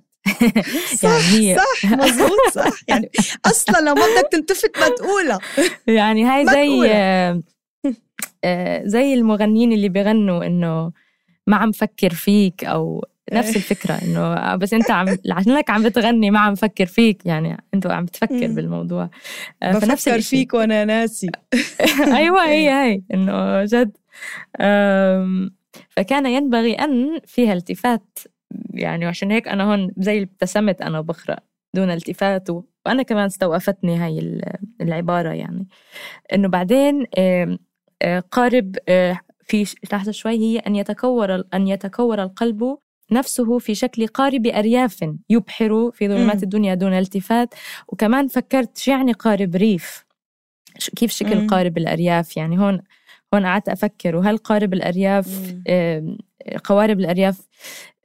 صح 0.99 1.03
يعني 1.09 1.53
هي 1.53 1.57
صح 1.57 1.93
مزبوط 1.93 2.53
صح. 2.53 2.83
يعني 2.89 3.11
أصلا 3.47 3.81
لو 3.81 3.95
ما 3.95 4.03
بدك 4.03 4.29
تلتفت 4.33 4.79
ما 4.79 4.89
تقولها. 4.89 5.39
يعني 5.87 6.25
هاي 6.25 6.47
زي 6.47 6.91
آه، 8.45 8.83
زي 8.85 9.15
المغنيين 9.15 9.73
اللي 9.73 9.89
بيغنوا 9.89 10.47
إنه 10.47 10.93
ما 11.47 11.57
عم 11.57 11.73
فكر 11.73 12.15
فيك 12.15 12.65
أو 12.65 13.05
نفس 13.33 13.49
إيه. 13.49 13.57
الفكرة 13.57 13.95
إنه 13.95 14.57
بس 14.57 14.75
أنت 14.75 14.91
عم 15.01 15.19
عشانك 15.31 15.71
عم 15.71 15.83
بتغني 15.83 16.31
ما 16.31 16.39
عم 16.39 16.55
فكر 16.55 16.87
فيك 16.87 17.27
يعني 17.27 17.65
أنت 17.75 17.87
عم 17.87 18.05
بتفكر 18.05 18.47
بالموضوع. 18.47 19.11
آه، 19.63 19.73
فنفس 19.73 20.09
بفكر 20.09 20.21
فيك 20.21 20.55
وأنا 20.55 20.85
ناسي. 20.85 21.31
أيوه 22.17 22.45
هي 22.45 22.71
هي 22.71 23.03
إنه 23.15 23.65
جد. 23.65 23.97
فكان 25.89 26.27
ينبغي 26.27 26.75
أن 26.75 27.21
فيها 27.27 27.53
التفات 27.53 28.19
يعني 28.75 29.07
عشان 29.07 29.31
هيك 29.31 29.49
أنا 29.49 29.65
هون 29.65 29.91
زي 29.99 30.23
ابتسمت 30.23 30.83
أنا 30.83 31.01
بقرا 31.01 31.37
دون 31.75 31.91
التفات 31.91 32.49
وأنا 32.87 33.03
كمان 33.03 33.25
استوقفتني 33.25 33.97
هاي 33.97 34.41
العبارة 34.81 35.29
يعني. 35.31 35.69
إنه 36.35 36.49
بعدين 36.49 37.07
آه، 37.19 37.59
قارب 38.31 38.77
آه، 38.89 39.19
في 39.45 39.65
تحت 39.65 40.11
شوي 40.11 40.33
هي 40.33 40.59
أن 40.59 40.77
يتكور 40.77 41.45
أن 41.55 41.69
يتكور 41.69 42.23
القلب 42.23 42.79
نفسه 43.13 43.59
في 43.59 43.75
شكل 43.75 44.07
قارب 44.07 44.47
أرياف 44.47 45.11
يبحر 45.31 45.91
في 45.91 46.09
ظلمات 46.09 46.43
الدنيا 46.43 46.75
دون 46.75 46.93
التفات. 46.93 47.55
وكمان 47.89 48.29
فكرت 48.29 48.79
شو 48.79 48.91
يعني 48.91 49.13
قارب 49.13 49.57
ريف؟ 49.57 50.05
كيف 50.97 51.11
شكل. 51.11 51.47
قارب 51.47 51.79
الأرياف؟ 51.79 52.37
يعني 52.37 52.59
هون 52.59 52.83
هون 53.35 53.47
قعدت 53.47 53.69
أفكر. 53.69 54.17
وهل 54.17 54.37
قارب 54.37 54.75
الأرياف 54.75 55.55
قوارب 56.65 57.01
الأرياف 57.01 57.49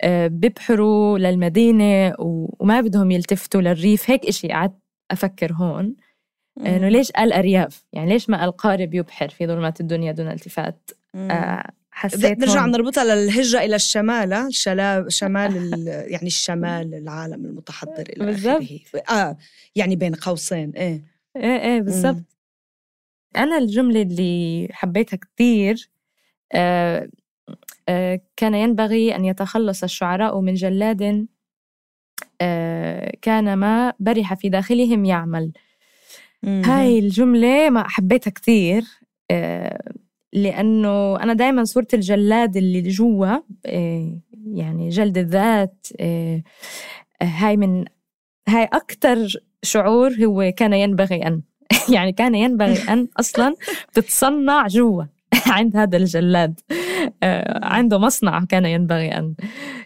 آه، 0.02 0.28
بيبحروا 0.28 1.20
للمدينة 1.20 2.14
وما 2.20 2.82
بدهم 2.82 3.12
يلتفتوا 3.12 3.62
للريف؟ 3.62 4.10
هيك 4.12 4.26
إشي 4.26 4.48
قعدت 4.48 4.80
أفكر 5.12 5.54
هون. 5.54 5.96
إنه 6.58 6.90
ليش 6.90 7.12
قال 7.12 7.34
أرياف؟ 7.34 7.86
يعني 7.94 8.10
ليش 8.10 8.30
ما 8.30 8.40
قال 8.42 8.52
قارب 8.52 8.94
يبحر 8.94 9.30
في 9.30 9.48
ظلمات 9.48 9.82
الدنيا 9.82 10.12
دون 10.12 10.28
التفات؟ 10.28 10.90
آه 11.16 11.70
حسيت 11.98 12.40
نرجع 12.40 12.66
نربطها 12.66 13.04
للهجرة 13.16 13.60
إلى 13.60 13.76
الشمال 13.76 14.48
شمال 15.08 15.72
يعني 16.14 16.28
الشمال 16.28 16.94
العالم 16.94 17.46
المتحضر 17.46 18.04
إلى 18.10 18.26
بالضبط. 18.26 18.64
آه 19.12 19.38
يعني 19.76 19.96
بين 19.96 20.16
قوسين 20.16 20.72
إيه. 20.72 21.04
إيه 21.36 21.60
إيه 21.62 21.82
بالضبط. 21.82 22.24
أنا 23.38 23.58
الجملة 23.58 24.02
اللي 24.02 24.68
حبيتها 24.72 25.18
كثير 25.18 25.90
آه 26.54 27.10
آه 27.90 28.22
كان 28.36 28.56
ينبغي 28.56 29.16
أن 29.16 29.26
يتخلص 29.26 29.84
الشعراء 29.84 30.40
من 30.40 30.54
جلاد 30.54 31.28
آه 32.42 33.12
كان 33.22 33.54
ما 33.54 33.94
برح 34.00 34.34
في 34.34 34.50
داخلهم 34.50 35.06
يعمل. 35.06 35.52
هاي 36.44 37.00
الجملة 37.00 37.70
ما 37.70 37.88
حبيتها 37.88 38.32
كثير 38.32 38.84
آه 39.32 39.94
لأنه 40.38 41.16
أنا 41.24 41.34
دايما 41.34 41.64
صورة 41.64 41.88
الجلاد 41.94 42.58
اللي 42.58 42.82
جوا 42.82 43.38
آه، 43.66 44.20
يعني 44.54 44.90
جلد 44.90 45.18
الذات 45.18 45.88
آه، 46.00 46.44
هاي 47.22 47.58
من 47.58 47.86
هاي 48.48 48.70
أكتر 48.74 49.18
شعور 49.64 50.14
هو 50.26 50.52
كان 50.58 50.74
ينبغي 50.74 51.28
أن 51.28 51.42
يعني 51.96 52.12
كان 52.12 52.36
ينبغي 52.36 52.78
أن 52.90 53.08
أصلا 53.20 53.56
تتصنع 53.94 54.68
جوا 54.68 55.04
عند 55.48 55.78
هذا 55.78 55.98
الجلاد. 55.98 56.60
آه، 57.24 57.66
عنده 57.66 57.98
مصنع 57.98 58.46
كان 58.50 58.66
ينبغي 58.66 59.18
أن 59.18 59.36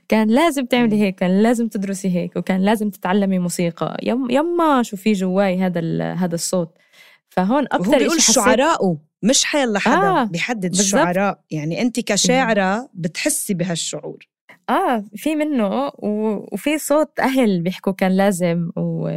كان 0.07 0.27
لازم 0.27 0.65
تعملي 0.65 1.01
هيك 1.01 1.15
كان 1.15 1.43
لازم 1.43 1.67
تدرسي 1.67 2.15
هيك 2.15 2.35
وكان 2.35 2.61
لازم 2.61 2.89
تتعلمي 2.89 3.39
موسيقى. 3.39 3.97
يم 4.03 4.29
يما 4.29 4.83
شو 4.83 4.97
في 4.97 5.13
جواي 5.13 5.59
هذا 5.59 6.13
هذا 6.13 6.35
الصوت 6.35 6.77
فهون 7.29 7.65
أكثر 7.65 7.97
بيقول 7.97 8.21
شعراءه 8.21 8.97
مش 9.23 9.45
حيلا 9.45 9.79
حدا 9.79 10.07
آه 10.07 10.23
بيحدد 10.23 10.73
الشعراء. 10.73 11.39
يعني 11.51 11.81
أنت 11.81 11.99
كشاعرة 11.99 12.89
بتحسي 12.93 13.53
بهالشعور. 13.53 14.27
آه 14.69 15.05
في 15.15 15.35
منه 15.35 15.91
وفي 15.99 16.77
صوت 16.77 17.19
أهل 17.19 17.61
بيحكوا 17.61 17.93
كان 17.93 18.11
لازم 18.17 18.71
و 18.75 19.09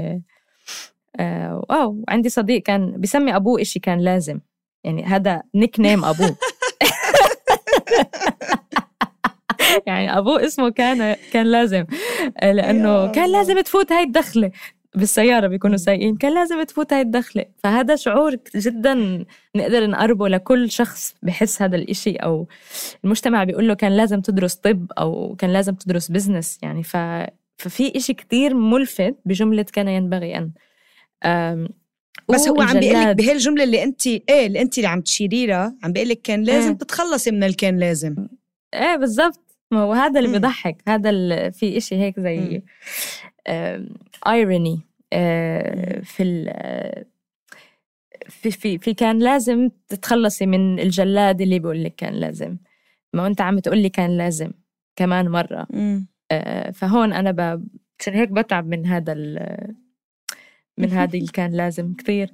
آه 1.20 1.64
وعندي 1.70 2.28
صديق 2.28 2.62
كان 2.62 3.00
بيسمي 3.00 3.36
أبوه 3.36 3.60
إشي 3.60 3.78
كان 3.78 4.00
لازم. 4.00 4.40
يعني 4.84 5.04
هذا 5.04 5.42
نيك 5.54 5.80
نيم 5.80 6.04
أبوه. 6.04 6.36
يعني 9.86 10.18
أبوه 10.18 10.46
اسمه 10.46 10.68
كان 10.68 11.16
كان 11.32 11.46
لازم. 11.46 11.84
لأنه 12.42 13.12
كان 13.12 13.32
لازم 13.32 13.60
تفوت 13.60 13.92
هاي 13.92 14.02
الدخلة. 14.02 14.50
بالسيارة 14.94 15.46
بيكونوا 15.46 15.76
سايقين 15.76 16.16
كان 16.16 16.34
لازم 16.34 16.62
تفوت 16.62 16.92
هاي 16.92 17.00
الدخلة. 17.00 17.44
فهذا 17.62 17.96
شعور 17.96 18.36
جدا 18.56 19.24
نقدر 19.56 19.86
نقربه 19.86 20.28
لكل 20.28 20.70
شخص 20.70 21.14
بحس 21.22 21.62
هذا 21.62 21.76
الإشي 21.76 22.16
أو 22.16 22.48
المجتمع 23.04 23.44
بيقول 23.44 23.68
له 23.68 23.74
كان 23.74 23.92
لازم 23.92 24.20
تدرس 24.20 24.54
طب 24.54 24.92
أو 24.98 25.36
كان 25.38 25.52
لازم 25.52 25.74
تدرس 25.74 26.10
business 26.10 26.58
يعني 26.62 26.82
ف 26.82 26.96
ففي 27.58 27.96
إشي 27.96 28.14
كتير 28.14 28.54
ملفت 28.54 29.16
بجملة 29.24 29.62
كان 29.62 29.88
ينبغي 29.88 30.38
أن 30.38 30.50
بس 32.28 32.48
هو 32.48 32.62
عم 32.62 32.80
بيقول 32.80 33.02
لك 33.02 33.16
بهالجملة 33.16 33.64
اللي 33.64 33.82
أنت 33.82 34.06
إيه 34.06 34.46
اللي 34.46 34.60
أنت 34.60 34.78
اللي 34.78 34.88
عم 34.88 35.00
تشيري 35.00 35.46
لها 35.46 35.76
عم 35.82 35.92
بيقول 35.92 36.08
لك 36.08 36.22
كان 36.22 36.42
لازم 36.42 36.70
إيه. 36.70 36.78
تتخلصي 36.78 37.30
من 37.30 37.44
الكان 37.44 37.78
لازم. 37.78 38.16
إيه 38.74 38.96
بالضبط. 38.96 39.40
ما 39.70 39.80
هو 39.80 39.92
هذا 39.92 40.20
اللي 40.20 40.32
بيضحك. 40.32 40.76
هذا 40.88 41.10
في 41.50 41.76
إشي 41.76 41.94
هيك 41.94 42.20
زي 42.20 42.62
ايروني 44.26 44.80
آه، 45.12 46.00
في 46.00 46.24
في 48.28 48.50
في 48.50 48.78
في 48.78 48.94
كان 48.94 49.18
لازم 49.18 49.70
تتخلصي 49.88 50.46
من 50.46 50.78
الجلاد 50.80 51.40
اللي 51.40 51.58
بيقول 51.58 51.84
لك 51.84 51.94
كان 51.94 52.14
لازم. 52.14 52.56
ما 53.12 53.26
انت 53.26 53.40
عم 53.40 53.58
تقول 53.58 53.78
لي 53.78 53.88
كان 53.88 54.16
لازم 54.16 54.50
كمان 54.96 55.28
مرة. 55.28 55.66
آه 56.30 56.70
فهون 56.70 57.12
أنا 57.12 57.30
ب... 57.30 57.66
عشان 58.00 58.14
هيك 58.14 58.28
بتعب 58.28 58.66
من 58.68 58.86
هذا 58.86 59.14
من 60.78 60.90
هذا 60.98 61.14
اللي 61.18 61.32
كان 61.32 61.52
لازم 61.52 61.94
كثير. 61.94 62.30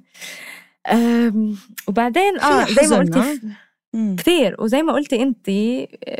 وبعدين 1.87 2.39
آه 2.39 2.65
زي 2.65 2.87
ما 2.87 2.97
قلتي 2.97 3.41
كثير. 4.17 4.55
وزي 4.59 4.81
ما 4.81 4.93
قلتي 4.93 5.21
انت 5.23 5.45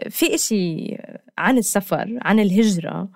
في 0.09 0.35
إشي 0.35 0.97
عن 1.37 1.57
السفر 1.57 2.19
عن 2.21 2.39
الهجرة 2.39 3.09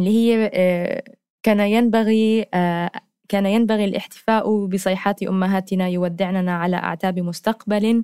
اللي 0.00 0.10
هي 0.10 0.50
آه، 0.54 1.02
كان 1.42 1.60
ينبغي 1.60 2.46
آه، 2.54 2.90
كان 3.28 3.46
ينبغي 3.46 3.84
الاحتفاء 3.84 4.66
بصيحات 4.66 5.22
أمهاتنا 5.22 5.88
يودعننا 5.88 6.56
على 6.56 6.76
أعتاب 6.76 7.18
مستقبل 7.18 8.02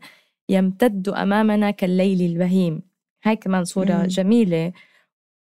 يمتد 0.48 1.08
أمامنا 1.08 1.70
كالليل 1.70 2.22
البهيم. 2.22 2.82
هاي 3.24 3.36
كمان 3.36 3.64
صوره 3.64 3.92
مم. 3.92 4.06
جميلة. 4.06 4.72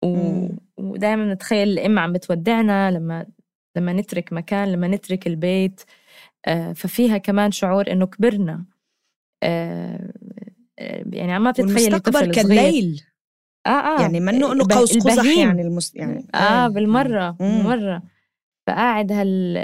و... 0.04 0.46
ودائما 0.78 1.34
نتخيل 1.34 1.68
الام 1.68 1.98
عم 1.98 2.12
بتودعنا 2.12 2.90
لما 2.90 3.26
لما 3.76 3.92
نترك 3.92 4.32
مكان 4.32 4.72
لما 4.72 4.88
نترك 4.88 5.26
البيت. 5.26 5.80
آه، 6.46 6.72
ففيها 6.72 7.18
كمان 7.18 7.50
شعور 7.50 7.92
إنه 7.92 8.06
كبرنا. 8.06 8.64
يعني 11.12 11.32
عم 11.32 11.50
تتخيلي 11.50 11.98
طفل 11.98 12.30
كالليل. 12.30 13.02
آه 13.66 13.98
آه. 13.98 14.02
يعني 14.02 14.20
منه 14.20 14.52
إنه 14.52 14.64
قوس 14.70 14.98
قزح 14.98 15.38
يعني 15.38 15.62
المس... 15.62 15.94
يعني. 15.94 16.26
آه 16.34 16.68
بالمرة 16.68 17.30
بالمرة. 17.30 18.02
فقاعد 18.66 19.12
هال 19.12 19.58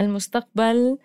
المستقبل 0.00 0.98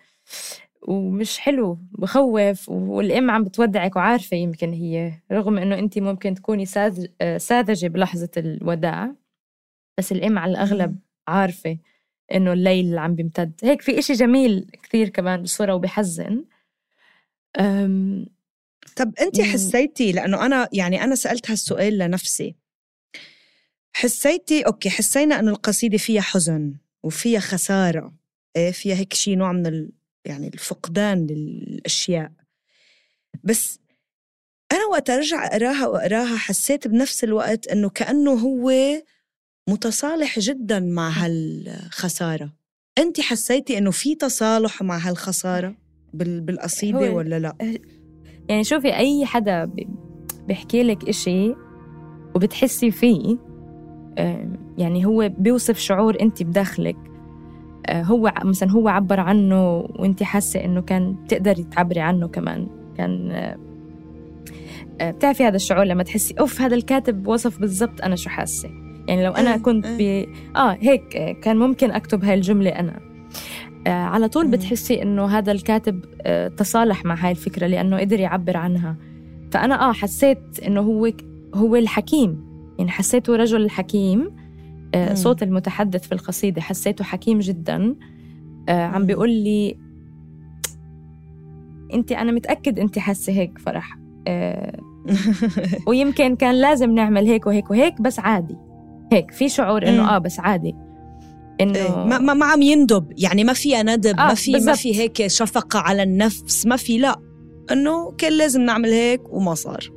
ومش 0.88 1.38
حلو 1.38 1.78
بخوف 1.92 2.68
والأم 2.68 3.30
عم 3.30 3.44
بتودعك 3.44 3.96
وعارفة 3.96 4.36
يمكن 4.36 4.72
هي 4.72 5.12
رغم 5.32 5.58
إنه 5.58 5.78
أنت 5.78 5.98
ممكن 5.98 6.34
تكوني 6.34 6.66
ساذ... 6.66 7.06
ساذجة 7.36 7.86
بلحظة 7.88 8.30
الوداع 8.36 9.12
بس 9.98 10.12
الأم 10.12 10.38
على 10.38 10.50
الأغلب 10.50 10.98
عارفة 11.28 11.78
إنه 12.34 12.52
الليل 12.52 12.98
عم 12.98 13.14
بيمتد. 13.14 13.52
هيك 13.62 13.82
في 13.82 13.98
إشي 13.98 14.12
جميل 14.12 14.70
كثير 14.82 15.08
كمان 15.08 15.40
بالصورة 15.40 15.74
وبحزن. 15.74 16.44
طب 18.96 19.14
انت 19.20 19.40
حسيتي 19.40 20.12
لأنه 20.12 20.46
أنا 20.46 20.68
يعني 20.72 21.04
أنا 21.04 21.14
سألت 21.14 21.50
هالسؤال 21.50 21.98
لنفسي. 21.98 22.54
حسيتي 23.92 24.62
أوكي 24.62 24.90
حسينا 24.90 25.38
إنه 25.40 25.50
القصيدة 25.50 25.98
فيها 25.98 26.20
حزن 26.20 26.74
وفيها 27.02 27.40
خسارة 27.40 28.14
إيه 28.56 28.70
فيها 28.70 28.94
هيك 28.96 29.14
شيء 29.14 29.36
نوع 29.36 29.52
من 29.52 29.66
ال... 29.66 29.90
يعني 30.24 30.48
الفقدان 30.48 31.26
للأشياء. 31.26 32.32
بس 33.44 33.78
أنا 34.72 34.84
وقت 34.90 35.10
ارجع 35.10 35.46
أقراها 35.46 35.86
وأقراها 35.86 36.36
حسيت 36.36 36.88
بنفس 36.88 37.24
الوقت 37.24 37.68
إنه 37.68 37.88
كأنه 37.88 38.32
هو 38.32 38.72
متصالح 39.68 40.38
جدا 40.38 40.80
مع 40.80 41.08
هالخسارة. 41.10 42.52
انت 42.98 43.20
حسيتي 43.20 43.78
إنه 43.78 43.90
في 43.90 44.14
تصالح 44.14 44.82
مع 44.82 44.98
هالخسارة 44.98 45.74
بالقصيدة 46.14 46.98
ولا 46.98 47.38
لا؟ 47.38 47.78
يعني 48.48 48.64
شوفي 48.64 48.96
أي 48.96 49.26
حدا 49.26 49.70
بيحكي 50.46 50.82
لك 50.82 51.08
إشي 51.08 51.54
وبتحسي 52.34 52.90
فيه 52.90 53.36
يعني 54.78 55.06
هو 55.06 55.30
بيوصف 55.38 55.78
شعور 55.78 56.16
انت 56.20 56.42
بداخلك. 56.42 56.96
آه، 57.86 58.02
هو 58.02 58.32
مثلا 58.44 58.70
هو 58.70 58.88
عبر 58.88 59.20
عنه 59.20 59.76
وانت 59.76 60.22
حاسة 60.22 60.64
إنه 60.64 60.80
كان 60.80 61.16
تقدري 61.28 61.62
تعبري 61.62 62.00
عنه 62.00 62.28
كمان. 62.28 62.68
كان 62.96 63.30
آه، 63.30 63.56
آه، 65.00 65.10
بتعرفي 65.10 65.44
هذا 65.44 65.56
الشعور 65.56 65.84
لما 65.84 66.02
تحسي 66.02 66.34
أوف 66.40 66.60
هذا 66.60 66.74
الكاتب 66.74 67.26
وصف 67.26 67.60
بالضبط 67.60 68.02
أنا 68.02 68.16
شو 68.16 68.30
حاسة. 68.30 68.68
يعني 69.08 69.24
لو 69.24 69.32
أنا 69.32 69.54
إيه، 69.54 69.60
كنت 69.60 69.86
إيه. 69.86 70.26
ب 70.26 70.28
آه 70.56 70.76
هيك 70.80 71.08
كان 71.42 71.56
ممكن 71.56 71.90
أكتب 71.90 72.24
هاي 72.24 72.34
الجملة 72.34 72.70
أنا. 72.70 73.00
على 73.86 74.28
طول 74.28 74.50
بتحسي 74.50 75.02
إنه 75.02 75.26
هذا 75.26 75.52
الكاتب 75.52 76.04
تصالح 76.56 77.04
مع 77.04 77.14
هاي 77.14 77.30
الفكرة 77.30 77.66
لأنه 77.66 78.00
قدر 78.00 78.20
يعبر 78.20 78.56
عنها. 78.56 78.96
فأنا 79.52 79.88
آه 79.88 79.92
حسيت 79.92 80.60
إنه 80.66 80.80
هو 80.80 81.12
هو 81.54 81.76
الحكيم. 81.76 82.46
يعني 82.78 82.90
حسيته 82.90 83.36
رجل 83.36 83.70
حكيم 83.70 84.30
آه، 84.94 85.14
صوت 85.14 85.42
المتحدث 85.42 86.06
في 86.06 86.12
القصيدة 86.12 86.60
حسيته 86.60 87.04
حكيم 87.04 87.38
جدا. 87.38 87.94
آه، 88.68 88.82
عم 88.82 89.06
بيقول 89.06 89.30
لي 89.30 89.78
أنت 91.94 92.12
أنا 92.12 92.32
متأكد 92.32 92.78
أنت 92.78 92.98
حاسة 92.98 93.32
هيك 93.32 93.58
فرح. 93.58 93.98
آه، 94.28 94.80
ويمكن 95.88 96.36
كان 96.36 96.54
لازم 96.54 96.90
نعمل 96.94 97.26
هيك 97.26 97.46
وهيك 97.46 97.70
وهيك 97.70 98.02
بس 98.02 98.18
عادي. 98.18 98.56
هيك 99.12 99.30
في 99.30 99.48
شعور 99.48 99.88
إنه 99.88 100.16
آه 100.16 100.18
بس 100.18 100.40
عادي. 100.40 100.74
إنه 101.60 101.78
إيه 101.78 102.18
ما, 102.18 102.34
ما 102.34 102.46
عم 102.46 102.62
يندب. 102.62 103.12
يعني 103.18 103.44
ما 103.44 103.52
فيها 103.52 103.82
ندب 103.82 104.20
آه 104.20 104.26
ما 104.26 104.34
في 104.34 104.52
ما 104.52 104.72
في 104.74 105.00
هيك 105.00 105.26
شفقة 105.26 105.78
على 105.78 106.02
النفس 106.02 106.66
ما 106.66 106.76
في 106.76 106.98
لا. 106.98 107.20
إنه 107.72 108.12
كان 108.18 108.32
لازم 108.32 108.60
نعمل 108.62 108.88
هيك 108.88 109.32
وما 109.32 109.54
صار. 109.54 109.90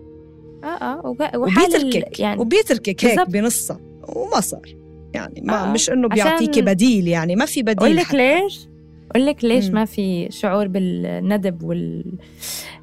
آه 0.63 0.67
آه 0.67 1.15
وبيتركك 1.35 2.19
يعني 2.19 2.41
وبيتركك 2.41 3.05
هيك 3.05 3.29
بنصها 3.29 3.79
وما 4.07 4.39
صار. 4.39 4.75
يعني 5.13 5.41
ما 5.45 5.63
آه. 5.63 5.71
مش 5.71 5.89
إنه 5.89 6.07
بيعطيكي 6.07 6.61
بديل 6.61 7.07
يعني 7.07 7.35
ما 7.35 7.45
في 7.45 7.63
بديل 7.63 7.77
أقول 7.77 7.95
لك 7.95 8.13
ليش؟ 8.13 8.67
أقول 9.11 9.25
لك 9.25 9.43
ليش 9.43 9.65
مم. 9.65 9.73
ما 9.73 9.85
في 9.85 10.27
شعور 10.31 10.67
بالندب 10.67 11.63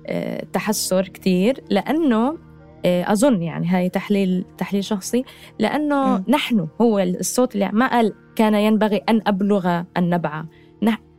والتحسر 0.08 1.08
كثير 1.08 1.60
لأنه 1.70 2.38
آه، 2.84 3.12
أظن 3.12 3.42
يعني 3.42 3.68
هاي 3.68 3.88
تحليل 3.88 4.44
تحليل 4.58 4.84
شخصي 4.84 5.24
لأنه 5.58 6.16
مم. 6.16 6.24
نحن 6.28 6.68
هو 6.80 6.98
الصوت 6.98 7.54
اللي 7.54 7.70
ما 7.72 7.90
قال 7.90 8.12
كان 8.37 8.55
ينبغي 8.55 8.96
أن 8.96 9.22
أبلغ 9.27 9.83
النبع 9.96 10.44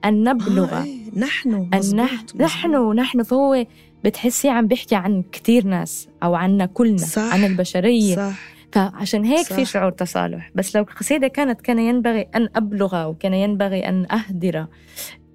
أن 0.06 0.23
نبلغ 0.23 0.73
آه 0.73 0.84
إيه. 0.84 0.97
نحن 1.15 1.69
مزبوط. 1.73 2.41
نحن 2.41 2.91
نحن 2.95 3.23
فهو 3.23 3.65
بتحسي 4.06 4.49
عم 4.49 4.67
بيحكي 4.67 4.95
عن 4.95 5.23
كثير 5.32 5.65
ناس 5.65 6.10
أو 6.23 6.36
عنا 6.36 6.65
كلنا 6.65 6.97
صح. 6.97 7.34
عن 7.34 7.43
البشرية 7.43 8.15
صح. 8.15 8.39
فعشان 8.71 9.25
هيك 9.25 9.47
صح. 9.47 9.56
في 9.56 9.65
شعور 9.65 9.91
تصالح 9.91 10.51
بس 10.56 10.75
لو 10.75 10.82
القصيدة 10.82 11.27
كانت 11.27 11.62
كان 11.62 11.80
ينبغي 11.80 12.27
أن 12.36 12.49
أبلغ 12.56 13.10
وكان 13.10 13.34
ينبغي 13.34 13.89
أن 13.89 14.06
أهدر 14.12 14.65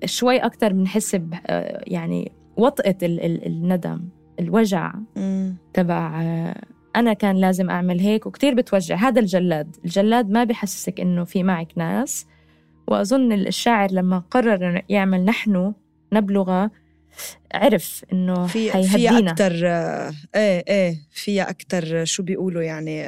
شوي 0.05 0.37
أكثر 0.37 0.73
بنحس 0.73 1.17
يعني 1.87 2.33
وطئة 2.57 2.97
الندم 3.47 4.01
الوجع 4.41 4.93
تبع 5.75 6.23
أنا 6.97 7.13
كان 7.13 7.37
لازم 7.37 7.71
أعمل 7.71 8.01
هيك 8.01 8.27
وكتير 8.27 8.55
بتوجع. 8.55 8.97
هذا 8.97 9.21
الجلاد. 9.21 9.77
الجلاد 9.85 10.31
ما 10.31 10.45
بحسسك 10.45 11.01
إنه 11.01 11.25
في 11.25 11.43
معك 11.43 11.69
ناس. 11.77 12.27
وأظن 12.89 13.33
الشاعر 13.33 13.93
لما 13.93 14.19
قرر 14.19 14.83
يعمل 14.89 15.25
نحن 15.25 15.75
نبلغ 16.13 16.69
عرف 17.55 18.05
إنه 18.13 18.47
في 18.47 18.83
فيها 18.83 19.19
أكثر 19.19 19.53
إيه 20.35 20.65
إيه 20.69 20.97
فيها 21.11 21.51
أكثر 21.51 22.05
شو 22.05 22.23
بيقولوا 22.23 22.63
يعني 22.63 23.05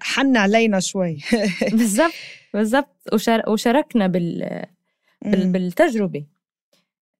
حن 0.00 0.36
علينا 0.36 0.80
شوي. 0.80 1.18
بالضبط 1.72 2.12
بالضبط. 2.54 2.88
وشاركنا 3.48 4.06
بال 4.06 4.62
بالتجربة. 5.24 6.24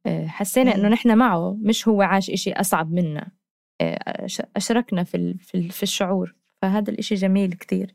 آه، 0.07 0.27
حسينا 0.27 0.75
إنه 0.75 0.89
نحن 0.89 1.19
معه 1.19 1.57
مش 1.63 1.89
هو 1.89 2.03
عاش 2.03 2.31
إشي 2.31 2.53
أصعب 2.53 2.93
منا. 2.93 3.29
أشركنا 4.57 5.05
في 5.05 5.35
في 5.71 5.83
الشعور. 5.83 6.35
فهذا 6.63 6.91
الإشي 6.91 7.15
جميل 7.15 7.53
كتير. 7.53 7.95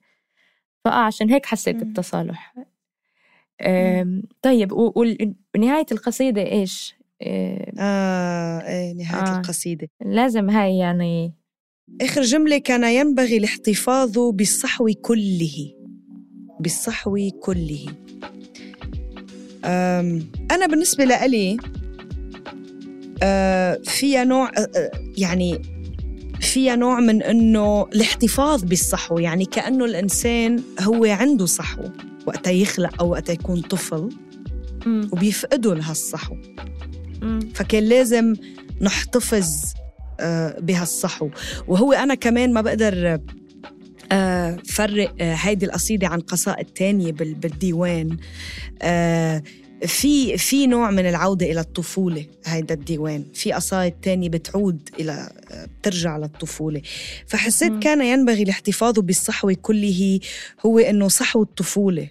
فآه 0.85 1.05
عشان 1.05 1.29
هيك 1.29 1.45
حسيت 1.45 1.75
بتصالح 1.75 2.55
طيب 4.41 4.71
ونهاية 4.71 5.85
القصيدة 5.91 6.41
إيش؟ 6.41 6.95
إيه 7.21 7.71
آه 7.79 8.67
إيه 8.67 8.93
نهاية 8.93 9.23
آه 9.23 9.37
القصيدة. 9.37 9.89
لازم 10.05 10.49
هاي 10.49 10.77
يعني 10.77 11.33
آخر 12.01 12.21
جملة 12.21 12.57
كان 12.57 12.83
ينبغي 12.83 13.37
الاحتفاظ 13.37 14.19
بالصحو 14.19 14.89
كله. 15.01 15.73
بالصحو 16.59 17.29
كله. 17.43 17.85
أنا 20.51 20.67
بالنسبة 20.69 21.03
لإلي 21.05 21.57
آه 23.23 23.81
فيها 23.83 24.23
نوع 24.23 24.49
آه, 24.49 24.69
آه، 24.75 24.91
يعني 25.17 25.61
فيها 26.41 26.75
نوع 26.75 26.99
من 26.99 27.23
إنه 27.23 27.83
الاحتفاظ 27.83 28.63
بالصحو 28.63 29.19
يعني 29.19 29.45
كأنه 29.45 29.85
الإنسان 29.85 30.63
هو 30.81 31.05
عنده 31.05 31.45
صحو 31.45 31.83
وقت 32.25 32.47
يخلق 32.47 33.01
أو 33.01 33.09
وقت 33.09 33.29
يكون 33.29 33.61
طفل 33.61 34.09
وبيفقدوا 34.87 35.75
لهالصحو. 35.75 36.35
فكان 37.53 37.83
لازم 37.83 38.35
نحتفظ 38.81 39.47
آه، 40.19 40.59
بهالصحو. 40.59 41.29
وهو 41.67 41.93
أنا 41.93 42.15
كمان 42.15 42.53
ما 42.53 42.61
بقدر 42.61 43.19
آه، 44.11 44.57
فرق 44.65 45.15
آه، 45.21 45.33
هيدي 45.33 45.65
القصيدة 45.65 46.07
عن 46.07 46.19
قصائد 46.19 46.65
تانية 46.65 47.11
بالديوان. 47.11 48.17
في 49.85 50.37
في 50.37 50.67
نوع 50.67 50.91
من 50.91 51.09
العودة 51.09 51.45
إلى 51.45 51.59
الطفولة 51.59 52.25
هيدا 52.45 52.73
الديوان. 52.73 53.25
في 53.33 53.51
قصائد 53.51 53.93
تانية 54.01 54.29
بتعود 54.29 54.89
إلى 54.99 55.29
بترجع 55.79 56.17
للطفولة. 56.17 56.81
فحسيت 57.27 57.73
كان 57.79 58.01
ينبغي 58.01 58.43
الاحتفاظ 58.43 58.99
بالصحوة 58.99 59.53
كله 59.61 60.19
هو 60.65 60.79
إنه 60.79 61.07
صحو 61.07 61.41
الطفولة 61.41 62.09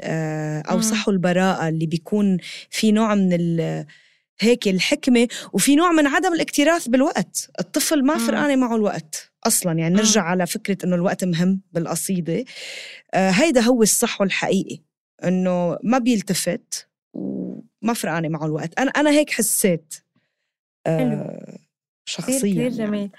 آه، 0.00 0.60
أو 0.60 0.80
صحو 0.80 1.10
البراءة 1.10 1.68
اللي 1.68 1.86
بيكون 1.86 2.38
في 2.70 2.92
نوع 2.92 3.14
من 3.14 3.60
هيك 4.40 4.68
الحكمة. 4.68 5.28
وفي 5.52 5.76
نوع 5.76 5.92
من 5.92 6.06
عدم 6.06 6.32
الاكتراث 6.32 6.88
بالوقت. 6.88 7.50
الطفل 7.60 8.04
ما 8.04 8.18
فرقانة 8.18 8.56
معه 8.56 8.76
الوقت 8.76 9.30
أصلا. 9.46 9.72
يعني 9.72 9.94
نرجع 9.94 10.22
على 10.22 10.46
فكرة 10.46 10.78
إنه 10.84 10.96
الوقت 10.96 11.24
مهم 11.24 11.60
بالقصيدة. 11.72 12.44
آه، 13.14 13.30
هيدا 13.30 13.60
هو 13.60 13.82
الصحو 13.82 14.24
الحقيقي. 14.24 14.78
إنه 15.24 15.78
ما 15.82 15.98
بيلتفت. 15.98 16.85
وما 17.16 17.94
فرقانة 17.94 18.28
معه 18.28 18.46
الوقت. 18.46 18.78
أنا 18.80 18.90
أنا 18.90 19.10
هيك 19.10 19.30
حسيت. 19.30 19.94
آه 20.86 21.58
شخصيا 22.04 22.38
كثير 22.38 22.56
يعني. 22.56 22.68
جميل. 22.68 23.10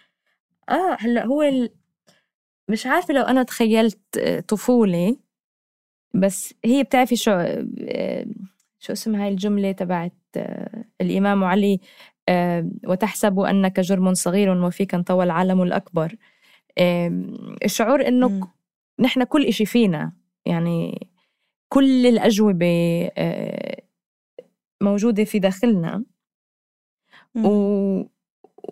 آه 0.70 0.98
هلأ 1.00 1.26
هو 1.26 1.42
ال... 1.42 1.70
مش 2.70 2.86
عارفة 2.86 3.14
لو 3.14 3.22
أنا 3.24 3.44
تخيلت 3.44 4.18
آه، 4.18 4.40
طفولة 4.40 5.18
بس 6.14 6.54
هي 6.66 6.84
بتعرفي 6.84 7.16
شو 7.16 7.32
آه، 7.32 8.26
شو 8.80 8.94
اسم 8.94 9.16
هاي 9.16 9.30
الجملة 9.30 9.72
تبعت 9.72 10.14
الإمام 11.02 11.44
علي 11.44 11.80
وتحسب 12.86 13.40
أنك 13.40 13.80
جرم 13.80 14.14
صغير 14.14 14.50
وفيك 14.50 14.94
انطوى 14.94 15.24
العالم 15.24 15.62
الأكبر. 15.62 16.16
الشعور 17.66 18.08
إنه 18.08 18.48
نحن 19.00 19.24
كل 19.24 19.46
إشي 19.46 19.66
فينا. 19.66 20.12
يعني 20.46 21.08
كل 21.70 22.06
الأجوبة 22.06 23.10
موجودة 24.82 25.24
في 25.24 25.40
داخلنا. 25.40 26.04
و... 27.36 28.04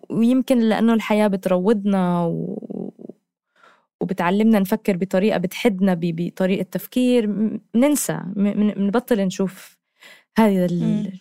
ويمكن 0.10 0.60
لأنه 0.60 0.94
الحياة 0.94 1.28
بتروضنا 1.28 2.26
و... 2.26 2.94
وبتعلمنا 4.02 4.60
نفكر 4.60 4.98
بطريقة 4.98 5.38
بتحدنا 5.38 5.94
ب... 5.94 6.00
بطريقة 6.00 6.63
تفكير 6.63 7.26
بننسى 7.74 8.22
بنبطل 8.36 9.22
نشوف 9.22 9.80
هذا 10.38 10.65
ال... 10.65 11.20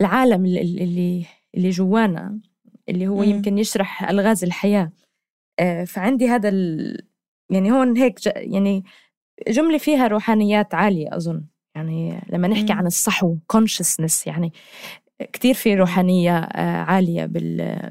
العالم 0.00 0.46
اللي 0.46 1.24
اللي 1.54 1.70
جوانا 1.70 2.40
اللي 2.88 3.08
هو 3.08 3.22
يمكن 3.22 3.58
يشرح 3.58 4.10
ألغاز 4.10 4.44
الحياة. 4.44 4.92
آه، 5.58 5.84
فعندي 5.84 6.28
هذا 6.28 6.48
ال... 6.48 6.98
يعني 7.50 7.72
هون 7.72 7.96
هيك 7.96 8.20
ج... 8.20 8.30
يعني 8.36 8.84
جملة 9.48 9.78
فيها 9.78 10.06
روحانيات 10.06 10.74
عالية 10.74 11.16
أظن. 11.16 11.44
يعني 11.76 12.22
لما 12.32 12.48
نحكي 12.48 12.72
عن 12.72 12.86
الصحو 12.86 13.36
consciousness 13.52 14.26
يعني 14.26 14.52
كتير 15.32 15.54
في 15.54 15.74
روحانية 15.74 16.38
آه، 16.38 16.82
عالية 16.82 17.26
بال 17.26 17.90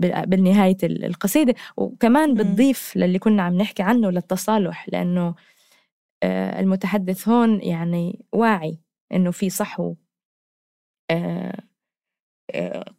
بالنهاية 0.00 0.76
القصيدة. 0.82 1.54
وكمان 1.76 2.34
بتضيف 2.34 2.96
للي 2.96 3.18
كنا 3.18 3.42
عم 3.42 3.54
نحكي 3.54 3.82
عنه 3.82 4.10
للتصالح 4.10 4.88
لأنه 4.88 5.34
آه، 6.22 6.60
المتحدث 6.60 7.28
هون 7.28 7.60
يعني 7.62 8.24
واعي 8.32 8.78
إنه 9.12 9.30
في 9.30 9.50
صحو. 9.50 9.94
آه، 11.10 11.62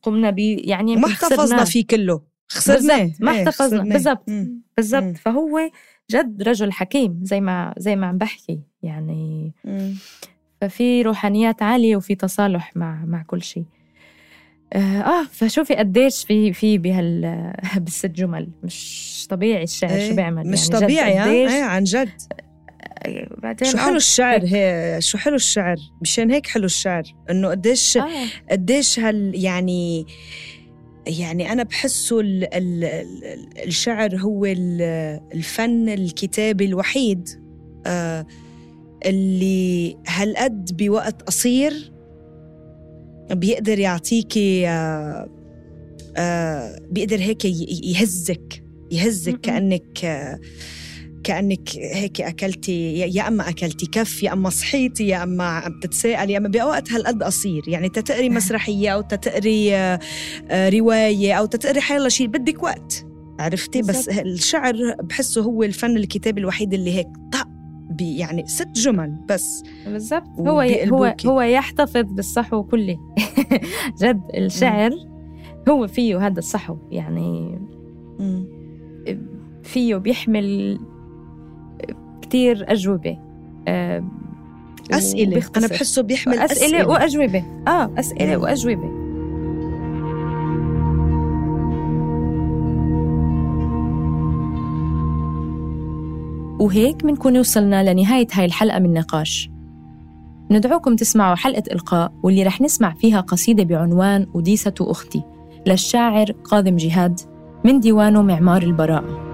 قمنا 0.01 0.29
ب 0.29 0.39
يعني 0.39 0.95
ما 0.95 1.07
احتفظنا 1.07 1.63
فيه 1.63 1.87
كله. 1.87 2.21
خسرناه. 2.51 3.11
ما 3.19 3.31
إيه، 3.31 3.39
احتفظنا. 3.39 3.83
بالضبط 3.83 4.29
بالضبط. 4.77 5.17
فهو 5.17 5.59
جد 6.11 6.43
رجل 6.43 6.71
حكيم 6.71 7.19
زي 7.23 7.41
ما 7.41 7.73
زي 7.77 7.95
ما 7.95 8.07
عم 8.07 8.17
بحكي 8.17 8.59
يعني. 8.83 9.53
ففي 10.61 11.01
روحانيات 11.01 11.61
عالية 11.61 11.95
وفي 11.95 12.15
تصالح 12.15 12.71
مع 12.75 13.05
مع 13.05 13.23
كل 13.23 13.43
شيء. 13.43 13.65
آه،, 14.73 15.01
آه 15.01 15.23
فشوفي 15.31 15.75
قديش 15.75 16.25
في 16.25 16.53
في 16.53 16.77
بهال 16.77 17.21
بالست 17.83 18.05
جمل 18.05 18.49
مش 18.63 19.27
طبيعي 19.29 19.63
الشعر 19.63 19.89
إيه 19.89 20.09
شو 20.09 20.15
بيعمل 20.15 20.47
مش 20.47 20.69
يعني 20.69 20.81
طبيعي 20.81 21.19
قديش 21.19 21.51
إيه 21.51 21.63
عن 21.63 21.83
جد. 21.83 22.09
آه، 23.05 23.27
بعدين 23.37 23.71
شو 23.71 23.77
حلو 23.77 23.93
آه، 23.93 23.95
الشعر 23.95 24.45
هي 24.45 24.97
شو 25.01 25.17
حلو 25.17 25.35
الشعر؟ 25.35 25.77
مشان 26.01 26.31
هيك 26.31 26.47
حلو 26.47 26.65
الشعر 26.65 27.03
إنه 27.29 27.49
قديش 27.49 27.97
آه. 27.97 28.07
قديش 28.51 28.99
هال 28.99 29.31
يعني 29.35 30.05
يعني 31.07 31.51
أنا 31.51 31.63
بحسه 31.63 32.19
ال 32.19 32.53
ال 32.53 32.83
الشعر 33.65 34.15
هو 34.17 34.45
الفن 35.33 35.89
الكتابي 35.89 36.65
الوحيد 36.65 37.29
آه 37.85 38.25
اللي 39.05 39.97
هالقد 40.07 40.77
بوقت 40.77 41.21
قصير 41.21 41.91
بيقدر 43.31 43.79
يعطيكي 43.79 44.67
آه 44.67 45.29
آه 46.17 46.79
بيقدر 46.91 47.19
هيك 47.19 47.45
يهزك 47.85 48.63
يهزك 48.91 49.39
كأنك 49.41 50.07
كأنك 51.27 51.69
هيك 51.77 52.21
أكلتي 52.21 52.93
يا 52.93 53.27
أما 53.27 53.49
أكلتي 53.49 53.85
كف 53.85 54.23
يا 54.23 54.33
أما 54.33 54.49
صحيتي 54.49 55.07
يا 55.07 55.23
أما 55.23 55.43
عم 55.43 55.79
تتساءلي 55.79 56.33
يا 56.33 56.37
أما 56.37 56.47
باوقات 56.47 56.91
هالقد 56.91 57.23
قصير. 57.23 57.63
يعني 57.67 57.89
تتقري 57.89 58.29
مسرحية 58.29 58.89
أو 58.89 59.01
تتقري 59.01 59.75
آه، 59.75 59.99
رواية 60.51 61.33
أو 61.33 61.45
تتقري 61.45 61.81
حيلا 61.81 62.09
شيء 62.09 62.27
بدك 62.27 62.63
وقت. 62.63 63.05
عرفتي؟ 63.39 63.81
بس 63.81 64.09
الشعر 64.09 64.75
بحسه 65.03 65.41
هو 65.41 65.63
الفن 65.63 65.97
الكتابي 65.97 66.41
الوحيد 66.41 66.73
اللي 66.73 66.93
هيك 66.93 67.07
طق 67.33 67.47
يعني 67.99 68.47
ست 68.47 68.71
جمل 68.75 69.15
بس. 69.29 69.63
بالضبط. 69.85 70.27
هو 70.39 70.61
هو 70.91 71.15
هو 71.25 71.41
يحتفظ 71.41 72.05
بالصحو 72.11 72.63
كله. 72.63 72.97
جد 74.01 74.21
الشعر 74.35 74.91
هو 75.69 75.87
فيه 75.87 76.27
هذا 76.27 76.39
الصحو 76.39 76.77
يعني 76.91 77.59
فيه 79.63 79.95
بيحمل 79.95 80.79
كتير 82.27 82.65
أجوبة. 82.71 83.17
آه، 83.67 84.03
أسئلة. 84.91 85.43
أنا 85.57 85.67
بحسه 85.67 86.01
بيحمل 86.01 86.39
أسئلة, 86.39 86.67
أسئلة. 86.67 86.87
وأجوبة. 86.87 87.43
آه 87.67 87.89
أسئلة. 87.97 88.37
وأجوبة. 88.37 89.07
وهيك 96.59 97.03
بنكون 97.03 97.37
وصلنا 97.37 97.93
لنهاية 97.93 98.27
هاي 98.33 98.45
الحلقة 98.45 98.79
من 98.79 98.93
نقاش. 98.93 99.49
ندعوكم 100.51 100.95
تسمعوا 100.95 101.35
حلقة 101.35 101.63
إلقاء 101.71 102.13
واللي 102.23 102.43
رح 102.43 102.61
نسمع 102.61 102.93
فيها 102.93 103.21
قصيدة 103.21 103.63
بعنوان 103.63 104.27
أوديسة 104.35 104.73
أختي 104.81 105.23
للشاعر 105.67 106.31
قاذم 106.31 106.75
جهاد 106.75 107.19
من 107.65 107.79
ديوانه 107.79 108.21
معمار 108.21 108.61
البراءة. 108.61 109.26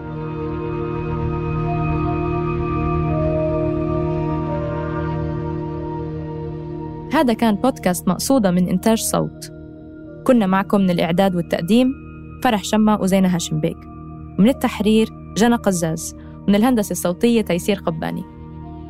هذا 7.13 7.33
كان 7.33 7.55
بودكاست 7.55 8.07
مقصودة 8.07 8.51
من 8.51 8.67
إنتاج 8.67 8.97
صوت. 8.97 9.51
كنا 10.23 10.45
معكم 10.45 10.81
من 10.81 10.89
الإعداد 10.89 11.35
والتقديم 11.35 11.93
فرح 12.43 12.63
شمة 12.63 13.01
وزينة 13.01 13.35
هاشم 13.35 13.59
بيك 13.59 13.77
من 14.39 14.49
التحرير 14.49 15.09
جنى 15.37 15.55
قزاز. 15.55 16.15
ومن 16.47 16.55
الهندسة 16.55 16.91
الصوتية 16.91 17.41
تيسير 17.41 17.79
قباني. 17.85 18.23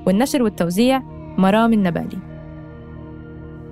والنشر 0.08 0.44
والتوزيع 0.44 1.04
مرام 1.38 1.74
النبالي. 1.74 2.18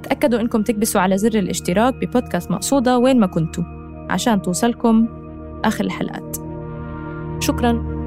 تأكدوا 0.04 0.40
إنكم 0.40 0.62
تكبسوا 0.62 1.02
على 1.02 1.18
زر 1.18 1.40
الاشتراك 1.40 1.94
ببودكاست 1.94 2.52
مقصودة 2.52 2.98
وين 2.98 3.20
ما 3.20 3.28
كنتوا. 3.28 3.64
عشان 4.10 4.42
توصلكم 4.42 5.08
آخر 5.66 5.86
الحلقات. 5.86 6.38
شكراً. 7.40 8.01